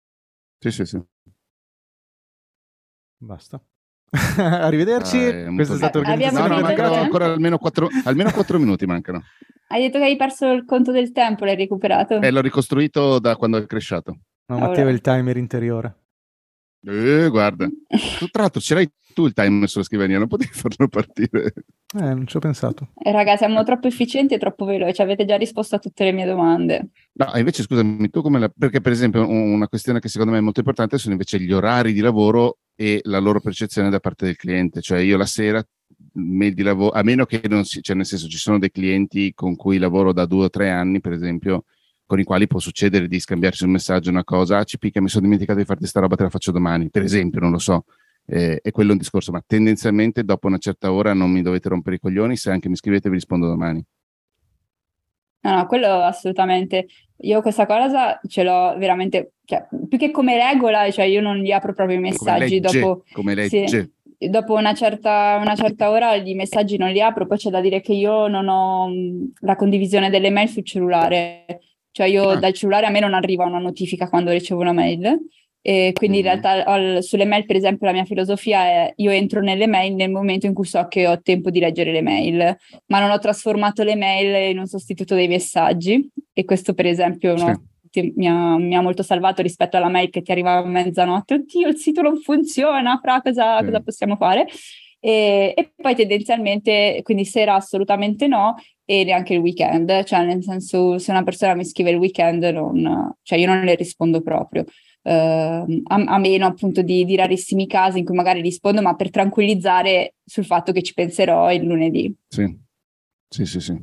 Sì, 0.58 0.70
sì, 0.70 0.84
sì. 0.84 1.00
Basta. 3.18 3.62
Arrivederci. 4.36 5.18
Ah, 5.18 5.52
Questo 5.54 5.74
è 5.74 5.76
stato 5.76 5.98
organizzato. 5.98 6.48
No, 6.48 6.54
no, 6.56 6.60
mancano 6.60 6.94
ancora 6.94 7.26
almeno 7.26 7.58
quattro, 7.58 7.88
almeno 8.04 8.30
quattro 8.32 8.58
minuti 8.58 8.84
mancano. 8.86 9.22
Hai 9.68 9.82
detto 9.82 9.98
che 9.98 10.04
hai 10.04 10.16
perso 10.16 10.50
il 10.50 10.64
conto 10.64 10.90
del 10.90 11.12
tempo, 11.12 11.44
l'hai 11.44 11.54
recuperato? 11.54 12.20
Eh, 12.20 12.30
l'ho 12.32 12.40
ricostruito 12.40 13.20
da 13.20 13.36
quando 13.36 13.58
è 13.58 13.66
cresciuto. 13.66 14.18
No, 14.46 14.58
Matteo 14.58 14.88
è 14.88 14.90
il 14.90 15.00
timer 15.00 15.36
interiore. 15.36 15.94
Eh, 16.82 17.28
guarda, 17.28 17.68
tra 18.30 18.42
l'altro 18.42 18.60
ce 18.60 18.74
l'hai 18.74 18.90
tu 19.12 19.26
il 19.26 19.32
timer 19.32 19.68
sulla 19.68 19.84
scrivania, 19.84 20.18
non 20.18 20.28
potevi 20.28 20.52
farlo 20.52 20.88
partire. 20.88 21.52
Eh, 21.98 22.14
non 22.14 22.26
ci 22.26 22.36
ho 22.36 22.40
pensato. 22.40 22.90
Eh, 23.02 23.10
raga, 23.10 23.36
siamo 23.36 23.62
troppo 23.64 23.86
efficienti 23.86 24.34
e 24.34 24.38
troppo 24.38 24.64
veloci, 24.64 25.02
avete 25.02 25.24
già 25.24 25.36
risposto 25.36 25.76
a 25.76 25.78
tutte 25.78 26.04
le 26.04 26.12
mie 26.12 26.26
domande. 26.26 26.90
No, 27.12 27.30
invece 27.36 27.62
scusami, 27.62 28.08
tu 28.10 28.22
come 28.22 28.38
la... 28.38 28.50
Perché 28.56 28.80
per 28.80 28.92
esempio 28.92 29.28
una 29.28 29.68
questione 29.68 30.00
che 30.00 30.08
secondo 30.08 30.32
me 30.32 30.38
è 30.38 30.42
molto 30.42 30.60
importante 30.60 30.98
sono 30.98 31.12
invece 31.12 31.40
gli 31.40 31.52
orari 31.52 31.92
di 31.92 32.00
lavoro 32.00 32.58
e 32.74 33.00
la 33.04 33.18
loro 33.18 33.40
percezione 33.40 33.90
da 33.90 34.00
parte 34.00 34.26
del 34.26 34.36
cliente. 34.36 34.80
Cioè 34.80 35.00
io 35.00 35.16
la 35.16 35.26
sera, 35.26 35.62
mail 36.14 36.54
di 36.54 36.62
lavoro, 36.62 36.92
a 36.92 37.02
meno 37.02 37.26
che 37.26 37.42
non 37.48 37.64
si... 37.64 37.82
cioè 37.82 37.96
nel 37.96 38.06
senso 38.06 38.28
ci 38.28 38.38
sono 38.38 38.58
dei 38.58 38.70
clienti 38.70 39.32
con 39.34 39.56
cui 39.56 39.78
lavoro 39.78 40.12
da 40.12 40.24
due 40.24 40.46
o 40.46 40.50
tre 40.50 40.70
anni, 40.70 41.00
per 41.00 41.12
esempio, 41.12 41.64
con 42.10 42.18
i 42.18 42.24
quali 42.24 42.48
può 42.48 42.58
succedere 42.58 43.06
di 43.06 43.20
scambiarsi 43.20 43.62
un 43.62 43.70
messaggio, 43.70 44.10
una 44.10 44.24
cosa, 44.24 44.58
ah, 44.58 44.64
CP 44.64 44.98
mi 44.98 45.08
sono 45.08 45.22
dimenticato 45.22 45.60
di 45.60 45.64
farti 45.64 45.86
sta 45.86 46.00
roba, 46.00 46.16
te 46.16 46.24
la 46.24 46.28
faccio 46.28 46.50
domani, 46.50 46.90
per 46.90 47.02
esempio, 47.02 47.38
non 47.38 47.52
lo 47.52 47.58
so. 47.58 47.84
Eh, 48.26 48.58
e 48.60 48.70
quello 48.72 48.90
è 48.90 48.92
un 48.94 48.98
discorso, 48.98 49.30
ma 49.30 49.40
tendenzialmente 49.46 50.24
dopo 50.24 50.48
una 50.48 50.58
certa 50.58 50.90
ora 50.92 51.14
non 51.14 51.30
mi 51.30 51.40
dovete 51.40 51.68
rompere 51.68 51.96
i 51.96 51.98
coglioni, 52.00 52.36
se 52.36 52.50
anche 52.50 52.68
mi 52.68 52.74
scrivete 52.74 53.08
vi 53.08 53.14
rispondo 53.14 53.46
domani. 53.46 53.80
No, 55.42 55.54
no, 55.54 55.66
quello 55.66 55.86
assolutamente. 55.86 56.88
Io 57.18 57.42
questa 57.42 57.64
cosa 57.64 58.18
ce 58.26 58.42
l'ho 58.42 58.74
veramente, 58.76 59.34
cioè, 59.44 59.68
più 59.88 59.96
che 59.96 60.10
come 60.10 60.36
regola, 60.36 60.90
cioè 60.90 61.04
io 61.04 61.20
non 61.20 61.36
gli 61.36 61.52
apro 61.52 61.74
proprio 61.74 61.96
i 61.96 62.00
messaggi 62.00 62.24
come 62.24 62.60
legge, 62.60 62.80
dopo... 62.80 63.04
Come 63.12 63.34
legge. 63.36 63.68
Sì, 63.68 64.28
dopo 64.28 64.54
una 64.54 64.74
certa, 64.74 65.38
una 65.40 65.54
certa, 65.54 65.90
ora 65.90 66.16
i 66.16 66.34
messaggi 66.34 66.76
non 66.76 66.90
li 66.90 67.00
apro, 67.00 67.26
poi 67.26 67.38
c'è 67.38 67.50
da 67.50 67.60
dire 67.60 67.80
che 67.80 67.94
io 67.94 68.26
non 68.26 68.48
ho 68.48 68.90
la 69.42 69.54
condivisione 69.54 70.10
delle 70.10 70.30
mail 70.30 70.48
sul 70.48 70.64
cellulare, 70.64 71.60
cioè 71.92 72.06
io 72.06 72.30
ah. 72.30 72.36
dal 72.36 72.52
cellulare 72.52 72.86
a 72.86 72.90
me 72.90 73.00
non 73.00 73.14
arriva 73.14 73.44
una 73.44 73.58
notifica 73.58 74.08
quando 74.08 74.30
ricevo 74.30 74.60
una 74.60 74.72
mail 74.72 75.18
e 75.62 75.92
quindi 75.92 76.22
mm-hmm. 76.22 76.32
in 76.34 76.40
realtà 76.40 76.72
ho, 76.72 77.00
sulle 77.02 77.26
mail 77.26 77.44
per 77.44 77.56
esempio 77.56 77.86
la 77.86 77.92
mia 77.92 78.04
filosofia 78.04 78.62
è 78.64 78.92
io 78.96 79.10
entro 79.10 79.42
nelle 79.42 79.66
mail 79.66 79.94
nel 79.94 80.10
momento 80.10 80.46
in 80.46 80.54
cui 80.54 80.64
so 80.64 80.86
che 80.88 81.06
ho 81.06 81.20
tempo 81.20 81.50
di 81.50 81.60
leggere 81.60 81.92
le 81.92 82.00
mail, 82.00 82.56
ma 82.86 83.00
non 83.00 83.10
ho 83.10 83.18
trasformato 83.18 83.82
le 83.82 83.94
mail 83.94 84.52
in 84.52 84.58
un 84.58 84.66
sostituto 84.66 85.14
dei 85.14 85.28
messaggi 85.28 86.08
e 86.32 86.44
questo 86.44 86.72
per 86.72 86.86
esempio 86.86 87.36
sì. 87.36 87.44
no, 87.44 87.62
ti, 87.90 88.12
mi, 88.16 88.26
ha, 88.26 88.56
mi, 88.56 88.74
ha, 88.74 88.80
molto 88.80 89.02
salvato 89.02 89.42
rispetto 89.42 89.76
alla 89.76 89.90
mail 89.90 90.08
che 90.08 90.22
ti 90.22 90.30
arrivava 90.32 90.66
a 90.66 90.70
mezzanotte, 90.70 91.34
oddio 91.34 91.68
il 91.68 91.76
sito 91.76 92.00
non 92.00 92.18
funziona, 92.20 92.98
fra 93.02 93.20
cosa, 93.20 93.58
sì. 93.58 93.64
cosa 93.66 93.80
possiamo 93.80 94.16
fare? 94.16 94.46
E, 94.98 95.52
e, 95.56 95.72
poi 95.76 95.94
tendenzialmente, 95.94 97.00
quindi 97.02 97.24
sera 97.24 97.54
assolutamente 97.54 98.26
no, 98.26 98.54
e 98.90 99.04
neanche 99.04 99.34
il 99.34 99.38
weekend, 99.38 100.02
cioè 100.02 100.24
nel 100.24 100.42
senso 100.42 100.98
se 100.98 101.12
una 101.12 101.22
persona 101.22 101.54
mi 101.54 101.64
scrive 101.64 101.90
il 101.90 101.96
weekend, 101.96 102.42
non, 102.42 103.14
cioè 103.22 103.38
io 103.38 103.46
non 103.46 103.60
le 103.60 103.76
rispondo 103.76 104.20
proprio. 104.20 104.64
Uh, 105.02 105.12
a, 105.12 105.84
a, 105.86 106.18
meno 106.18 106.44
appunto 106.44 106.82
di, 106.82 107.04
di, 107.04 107.14
rarissimi 107.14 107.68
casi 107.68 108.00
in 108.00 108.04
cui 108.04 108.16
magari 108.16 108.40
rispondo, 108.40 108.82
ma 108.82 108.96
per 108.96 109.10
tranquillizzare 109.10 110.16
sul 110.24 110.44
fatto 110.44 110.72
che 110.72 110.82
ci 110.82 110.92
penserò 110.92 111.52
il 111.52 111.62
lunedì. 111.62 112.12
Sì, 112.26 112.52
sì, 113.28 113.46
sì, 113.46 113.60
sì. 113.60 113.80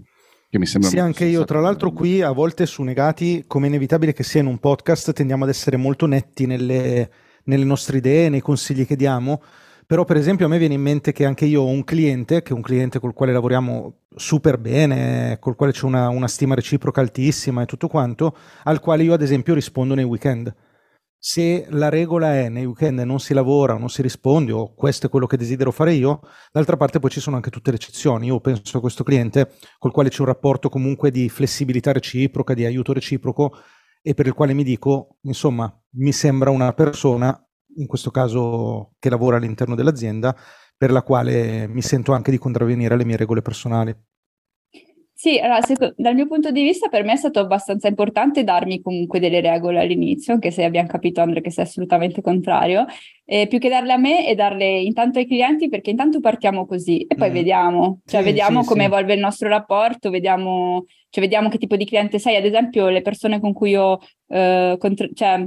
Che 0.50 0.60
mi 0.60 0.65
sembra 0.65 0.89
sì, 0.89 1.00
anche 1.00 1.24
io. 1.24 1.46
Tra 1.46 1.62
l'altro, 1.62 1.93
qui 1.93 2.22
a 2.22 2.34
volte 2.34 2.65
su 2.65 2.84
Negati, 2.84 3.46
come 3.48 3.67
inevitabile 3.67 4.12
che 4.12 4.24
sia 4.24 4.41
in 4.41 4.48
un 4.48 4.58
podcast, 4.58 5.13
tendiamo 5.13 5.46
ad 5.46 5.50
essere 5.50 5.78
molto 5.78 6.06
netti 6.06 6.46
nelle, 6.46 7.10
nelle 7.46 7.65
nostre 7.65 8.00
idee, 8.00 8.28
nei 8.28 8.41
consigli 8.41 8.86
che 8.86 8.98
diamo. 8.98 9.41
Però, 9.88 10.04
per 10.04 10.17
esempio, 10.17 10.45
a 10.45 10.50
me 10.50 10.58
viene 10.58 10.73
in 10.73 10.82
mente 10.82 11.13
che 11.13 11.23
anche 11.23 11.45
io 11.45 11.62
ho 11.62 11.67
un 11.69 11.86
cliente, 11.86 12.41
che 12.41 12.50
è 12.52 12.54
un 12.54 12.62
cliente 12.62 13.00
col 13.00 13.13
quale 13.13 13.32
lavoriamo 13.32 14.02
super 14.13 14.58
bene, 14.58 15.38
col 15.39 15.56
quale 15.56 15.71
c'è 15.71 15.86
una, 15.86 16.10
una 16.10 16.28
stima 16.28 16.56
reciproca 16.56 17.00
altissima 17.00 17.62
e 17.62 17.65
tutto 17.65 17.88
quanto, 17.88 18.36
al 18.63 18.82
quale 18.82 19.04
io, 19.04 19.13
ad 19.13 19.21
esempio, 19.21 19.54
rispondo 19.54 19.95
nei 19.95 20.04
weekend. 20.04 20.54
Se 21.17 21.67
la 21.69 21.88
regola 21.88 22.36
è 22.36 22.50
nei 22.50 22.65
weekend 22.65 23.00
non 23.00 23.21
si 23.21 23.34
lavora 23.34 23.76
o 23.76 23.78
non 23.78 23.89
si 23.89 24.02
risponde 24.02 24.52
o 24.52 24.73
questo 24.73 25.08
è 25.08 25.10
quello 25.10 25.26
che 25.26 25.38
desidero 25.38 25.71
fare 25.71 25.93
io, 25.93 26.19
d'altra 26.52 26.76
parte 26.76 27.00
poi 27.00 27.10
ci 27.10 27.21
sono 27.21 27.38
anche 27.38 27.50
tutte 27.50 27.71
le 27.71 27.78
eccezioni. 27.78 28.28
Io 28.28 28.41
penso 28.41 28.78
a 28.78 28.82
questo 28.82 29.06
cliente 29.06 29.54
col 29.80 29.91
quale 29.93 30.10
c'è 30.10 30.19
un 30.19 30.28
rapporto 30.28 30.67
comunque 30.67 31.12
di 31.12 31.30
flessibilità 31.30 31.93
reciproca, 31.93 32.54
di 32.54 32.65
aiuto 32.65 32.91
reciproco 32.91 33.54
e 34.02 34.13
per 34.13 34.28
il 34.28 34.34
quale 34.34 34.54
mi 34.54 34.63
dico, 34.63 35.17
insomma, 35.21 35.73
mi 35.95 36.12
sembra 36.12 36.50
una 36.50 36.73
persona 36.73 37.41
in 37.78 37.88
questo 37.88 38.12
caso 38.12 38.92
che 39.00 39.10
lavora 39.10 39.38
all'interno 39.38 39.76
dell'azienda, 39.76 40.36
per 40.78 40.92
la 40.92 41.02
quale 41.02 41.68
mi 41.68 41.82
sento 41.82 42.13
anche 42.13 42.32
di 42.32 42.38
contravvenire 42.38 42.94
alle 42.94 43.06
mie 43.06 43.18
regole 43.18 43.42
personali. 43.42 43.96
Sì, 45.20 45.40
allora, 45.40 45.62
se, 45.62 45.96
dal 45.98 46.13
mio 46.13 46.28
punto 46.28 46.52
di 46.52 46.62
vista 46.62 46.90
per 46.90 47.04
me 47.04 47.13
è 47.13 47.16
stato 47.16 47.40
abbastanza 47.40 47.88
importante 47.88 48.44
darmi 48.44 48.82
comunque 48.82 49.20
delle 49.20 49.42
regole 49.42 49.80
all'inizio, 49.80 50.32
anche 50.34 50.52
se 50.52 50.63
abbiamo 50.63 50.88
capito 50.88 51.22
Andre 51.22 51.42
che 51.42 51.50
sei 51.50 51.63
assolutamente 51.63 52.22
contrario, 52.22 52.86
eh, 53.26 53.48
più 53.48 53.58
che 53.58 53.68
darle 53.68 53.94
a 53.94 53.98
me 53.98 54.28
e 54.28 54.36
darle 54.36 54.80
intanto 54.80 55.18
ai 55.18 55.26
clienti 55.26 55.70
perché 55.70 55.90
intanto 55.90 56.20
partiamo 56.20 56.68
così 56.68 57.02
e 57.08 57.16
poi 57.16 57.32
mm. 57.32 57.34
vediamo, 57.34 58.00
cioè 58.06 58.20
sì, 58.20 58.28
vediamo 58.28 58.62
sì, 58.62 58.68
come 58.68 58.82
sì. 58.82 58.86
evolve 58.86 59.13
il 59.16 59.20
nostro 59.20 59.50
rapporto, 59.50 60.12
vediamo, 60.12 60.86
cioè, 61.10 61.24
vediamo 61.24 61.50
che 61.50 61.58
tipo 61.58 61.76
di 61.76 61.86
cliente 61.86 62.20
sei, 62.20 62.36
ad 62.36 62.46
esempio 62.46 62.88
le 62.90 63.02
persone 63.02 63.40
con 63.40 63.54
cui 63.54 63.72
io 63.72 63.98
eh, 64.28 64.76
contro- 64.78 65.10
cioè, 65.16 65.44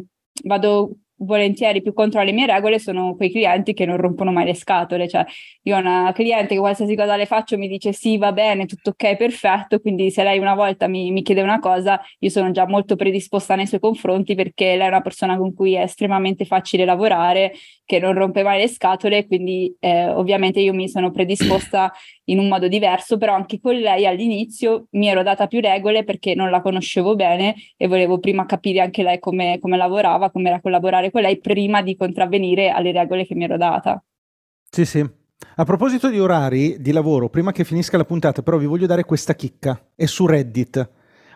vado 0.47 0.97
volentieri 1.21 1.83
più 1.83 1.93
contro 1.93 2.23
le 2.23 2.33
mie 2.33 2.47
regole 2.47 2.79
sono 2.79 3.15
quei 3.15 3.31
clienti 3.31 3.75
che 3.75 3.85
non 3.85 3.97
rompono 3.97 4.33
mai 4.33 4.45
le 4.45 4.55
scatole, 4.55 5.09
cioè 5.09 5.25
io 5.63 5.77
ho 5.77 5.79
una 5.79 6.13
cliente 6.15 6.55
che 6.55 6.61
qualsiasi 6.61 6.95
cosa 6.95 7.17
le 7.17 7.27
faccio 7.27 7.59
mi 7.59 7.69
dice 7.69 7.93
sì 7.93 8.17
va 8.19 8.33
bene, 8.33 8.67
tutto 8.67 8.91
ok, 8.91 9.17
perfetto, 9.17 9.81
quindi 9.81 10.11
se 10.11 10.23
lei 10.23 10.39
una 10.39 10.55
volta 10.55 10.87
mi, 10.87 11.11
mi 11.11 11.23
chiede 11.23 11.43
una 11.43 11.59
cosa 11.59 12.01
io 12.19 12.29
sono 12.29 12.51
già 12.51 12.67
molto 12.67 12.97
predisposta 12.97 13.55
nei 13.55 13.67
suoi 13.67 13.81
confronti 13.81 14.35
perché 14.35 14.77
lei 14.77 14.87
è 14.87 14.89
una 14.89 15.01
persona 15.01 15.37
con 15.37 15.55
cui 15.55 15.75
è 15.75 15.83
estremamente 15.83 16.45
facile 16.45 16.85
lavorare, 16.85 17.53
che 17.85 17.99
non 17.99 18.15
rompe 18.15 18.45
mai 18.45 18.61
le 18.61 18.69
scatole, 18.69 19.27
quindi 19.27 19.75
eh, 19.81 20.09
ovviamente 20.11 20.61
io 20.61 20.73
mi 20.73 20.89
sono 20.89 21.11
predisposta 21.11 21.93
in 22.27 22.39
un 22.39 22.47
modo 22.47 22.69
diverso, 22.69 23.19
però 23.19 23.35
anche 23.35 23.59
con 23.61 23.75
lei 23.75 24.07
all'inizio 24.07 24.87
mi 24.91 25.09
ero 25.09 25.25
data 25.25 25.49
più 25.49 25.61
regole 25.61 26.05
perché 26.05 26.37
non 26.37 26.51
la 26.51 26.61
conoscevo 26.61 27.17
bene 27.17 27.57
e 27.77 27.89
volevo 27.89 28.21
prima 28.21 28.47
capire 28.47 28.79
anche 28.79 29.03
lei 29.03 29.19
come, 29.19 29.59
come 29.59 29.77
lavorava, 29.77 30.31
come 30.31 30.49
era 30.49 30.61
collaborare 30.61 31.10
con 31.11 31.23
lei 31.23 31.41
prima 31.41 31.83
di 31.83 31.97
contravvenire 31.97 32.71
alle 32.71 32.93
regole 32.93 33.27
che 33.27 33.35
mi 33.35 33.45
ero 33.45 33.57
data. 33.57 34.03
Sì, 34.71 34.85
sì. 34.85 35.05
A 35.57 35.65
proposito 35.65 36.09
di 36.09 36.19
orari 36.19 36.81
di 36.81 36.93
lavoro, 36.93 37.29
prima 37.29 37.53
che 37.53 37.65
finisca 37.65 37.97
la 37.97 38.05
puntata, 38.05 38.43
però 38.43 38.57
vi 38.57 38.67
voglio 38.67 38.87
dare 38.87 39.05
questa 39.05 39.35
chicca. 39.35 39.89
È 39.95 40.07
su 40.07 40.27
Reddit. 40.27 40.91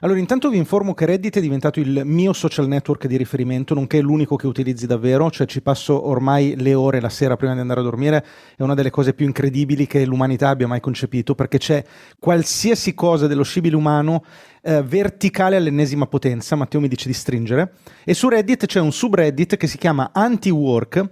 Allora, 0.05 0.19
intanto 0.19 0.51
vi 0.51 0.59
informo 0.59 0.93
che 0.93 1.07
Reddit 1.07 1.39
è 1.39 1.41
diventato 1.41 1.81
il 1.81 2.03
mio 2.05 2.35
social 2.35 2.69
network 2.69 3.07
di 3.07 3.17
riferimento, 3.17 3.73
nonché 3.73 4.03
l'unico 4.03 4.37
che 4.37 4.47
utilizzi 4.47 4.87
davvero, 4.87 5.31
cioè 5.31 5.47
ci 5.47 5.63
passo 5.63 6.07
ormai 6.07 6.57
le 6.59 6.75
ore 6.75 7.01
la 7.01 7.09
sera 7.09 7.39
prima 7.39 7.55
di 7.55 7.61
andare 7.61 7.81
a 7.81 7.85
dormire, 7.85 8.23
è 8.55 8.63
una 8.63 8.75
delle 8.75 8.91
cose 8.91 9.15
più 9.15 9.25
incredibili 9.25 9.87
che 9.87 10.05
l'umanità 10.05 10.51
abbia 10.51 10.67
mai 10.67 10.81
concepito, 10.81 11.35
perché 11.35 11.57
c'è 11.57 11.83
qualsiasi 12.19 12.93
cosa 12.93 13.27
dello 13.27 13.45
scibile 13.45 13.77
umano 13.77 14.23
eh, 14.61 14.83
verticale 14.83 15.57
all'ennesima 15.57 16.07
potenza, 16.07 16.55
Matteo 16.55 16.81
mi 16.81 16.89
dice 16.89 17.09
di 17.09 17.15
stringere, 17.15 17.73
e 18.05 18.13
su 18.13 18.29
Reddit 18.29 18.67
c'è 18.67 18.81
un 18.81 18.93
subreddit 18.93 19.57
che 19.57 19.67
si 19.67 19.79
chiama 19.79 20.11
Anti-Work, 20.13 21.03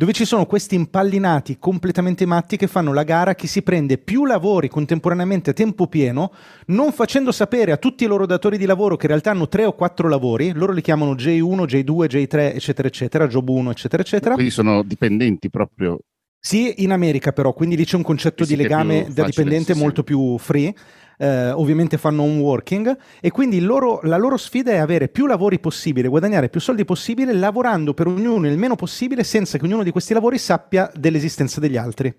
dove 0.00 0.12
ci 0.12 0.24
sono 0.24 0.46
questi 0.46 0.76
impallinati 0.76 1.58
completamente 1.58 2.24
matti 2.24 2.56
che 2.56 2.68
fanno 2.68 2.94
la 2.94 3.02
gara 3.02 3.32
a 3.32 3.34
chi 3.34 3.46
si 3.46 3.60
prende 3.60 3.98
più 3.98 4.24
lavori 4.24 4.70
contemporaneamente 4.70 5.50
a 5.50 5.52
tempo 5.52 5.88
pieno, 5.88 6.32
non 6.68 6.90
facendo 6.90 7.30
sapere 7.32 7.70
a 7.70 7.76
tutti 7.76 8.04
i 8.04 8.06
loro 8.06 8.24
datori 8.24 8.56
di 8.56 8.64
lavoro 8.64 8.96
che 8.96 9.04
in 9.04 9.10
realtà 9.10 9.32
hanno 9.32 9.46
tre 9.46 9.66
o 9.66 9.74
quattro 9.74 10.08
lavori, 10.08 10.52
loro 10.52 10.72
li 10.72 10.80
chiamano 10.80 11.12
J1, 11.12 11.64
J2, 11.64 12.06
J3, 12.06 12.54
eccetera, 12.54 12.88
eccetera, 12.88 13.26
Job 13.26 13.46
1, 13.46 13.70
eccetera, 13.70 14.02
eccetera. 14.02 14.32
Quindi 14.32 14.50
sono 14.50 14.82
dipendenti 14.82 15.50
proprio 15.50 15.98
Sì, 16.38 16.76
in 16.78 16.92
America 16.92 17.32
però, 17.32 17.52
quindi 17.52 17.76
lì 17.76 17.84
c'è 17.84 17.96
un 17.96 18.02
concetto 18.02 18.46
di 18.46 18.56
legame 18.56 19.06
da 19.12 19.24
dipendente 19.24 19.74
molto 19.74 20.02
più 20.02 20.38
free. 20.38 20.74
Eh, 21.22 21.50
ovviamente 21.50 21.98
fanno 21.98 22.22
un 22.22 22.38
working 22.38 22.96
e 23.20 23.30
quindi 23.30 23.60
loro- 23.60 24.00
la 24.04 24.16
loro 24.16 24.38
sfida 24.38 24.70
è 24.70 24.78
avere 24.78 25.10
più 25.10 25.26
lavori 25.26 25.60
possibile, 25.60 26.08
guadagnare 26.08 26.48
più 26.48 26.60
soldi 26.60 26.86
possibile, 26.86 27.34
lavorando 27.34 27.92
per 27.92 28.06
ognuno 28.06 28.46
il 28.46 28.56
meno 28.56 28.74
possibile 28.74 29.22
senza 29.22 29.58
che 29.58 29.66
ognuno 29.66 29.82
di 29.82 29.90
questi 29.90 30.14
lavori 30.14 30.38
sappia 30.38 30.90
dell'esistenza 30.94 31.60
degli 31.60 31.76
altri. 31.76 32.10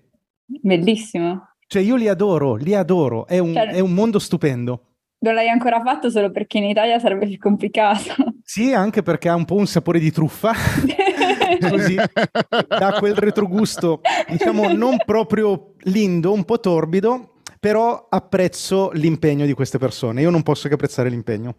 Bellissimo. 0.46 1.56
Cioè 1.66 1.82
io 1.82 1.96
li 1.96 2.08
adoro, 2.08 2.54
li 2.56 2.76
adoro, 2.76 3.26
è 3.26 3.40
un, 3.40 3.54
Cioè- 3.54 3.70
è 3.70 3.80
un 3.80 3.92
mondo 3.92 4.20
stupendo. 4.20 4.84
Non 5.22 5.34
l'hai 5.34 5.50
ancora 5.50 5.82
fatto 5.82 6.12
solo 6.12 6.30
perché 6.30 6.60
in 6.60 6.66
Italia 6.66 7.00
sarebbe 7.00 7.26
più 7.28 7.40
complicato. 7.40 8.14
Sì, 8.44 8.72
anche 8.74 9.02
perché 9.02 9.30
ha 9.30 9.36
un 9.36 9.46
po' 9.46 9.56
un 9.56 9.66
sapore 9.66 9.98
di 10.00 10.12
truffa, 10.12 10.52
così 11.70 11.96
dà 11.96 12.98
quel 13.00 13.16
retrogusto, 13.16 14.02
diciamo, 14.30 14.74
non 14.74 14.98
proprio 15.06 15.74
lindo, 15.86 16.34
un 16.34 16.44
po' 16.44 16.60
torbido, 16.60 17.31
però 17.62 18.08
apprezzo 18.10 18.90
l'impegno 18.94 19.46
di 19.46 19.54
queste 19.54 19.78
persone. 19.78 20.22
Io 20.22 20.32
non 20.32 20.42
posso 20.42 20.68
che 20.68 20.74
apprezzare 20.74 21.10
l'impegno. 21.10 21.56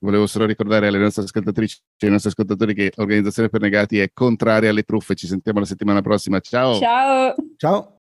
Volevo 0.00 0.26
solo 0.26 0.44
ricordare 0.44 0.88
alle 0.88 0.98
nostre 0.98 1.22
ascoltatrici 1.22 1.78
e 1.98 2.06
ai 2.06 2.12
nostri 2.12 2.30
ascoltatori 2.30 2.74
che 2.74 2.92
Organizzazione 2.96 3.48
per 3.48 3.60
Negati 3.60 4.00
è 4.00 4.10
contraria 4.12 4.70
alle 4.70 4.82
truffe. 4.82 5.14
Ci 5.14 5.28
sentiamo 5.28 5.60
la 5.60 5.64
settimana 5.64 6.02
prossima. 6.02 6.40
Ciao! 6.40 6.78
Ciao. 6.78 7.34
Ciao! 7.56 7.92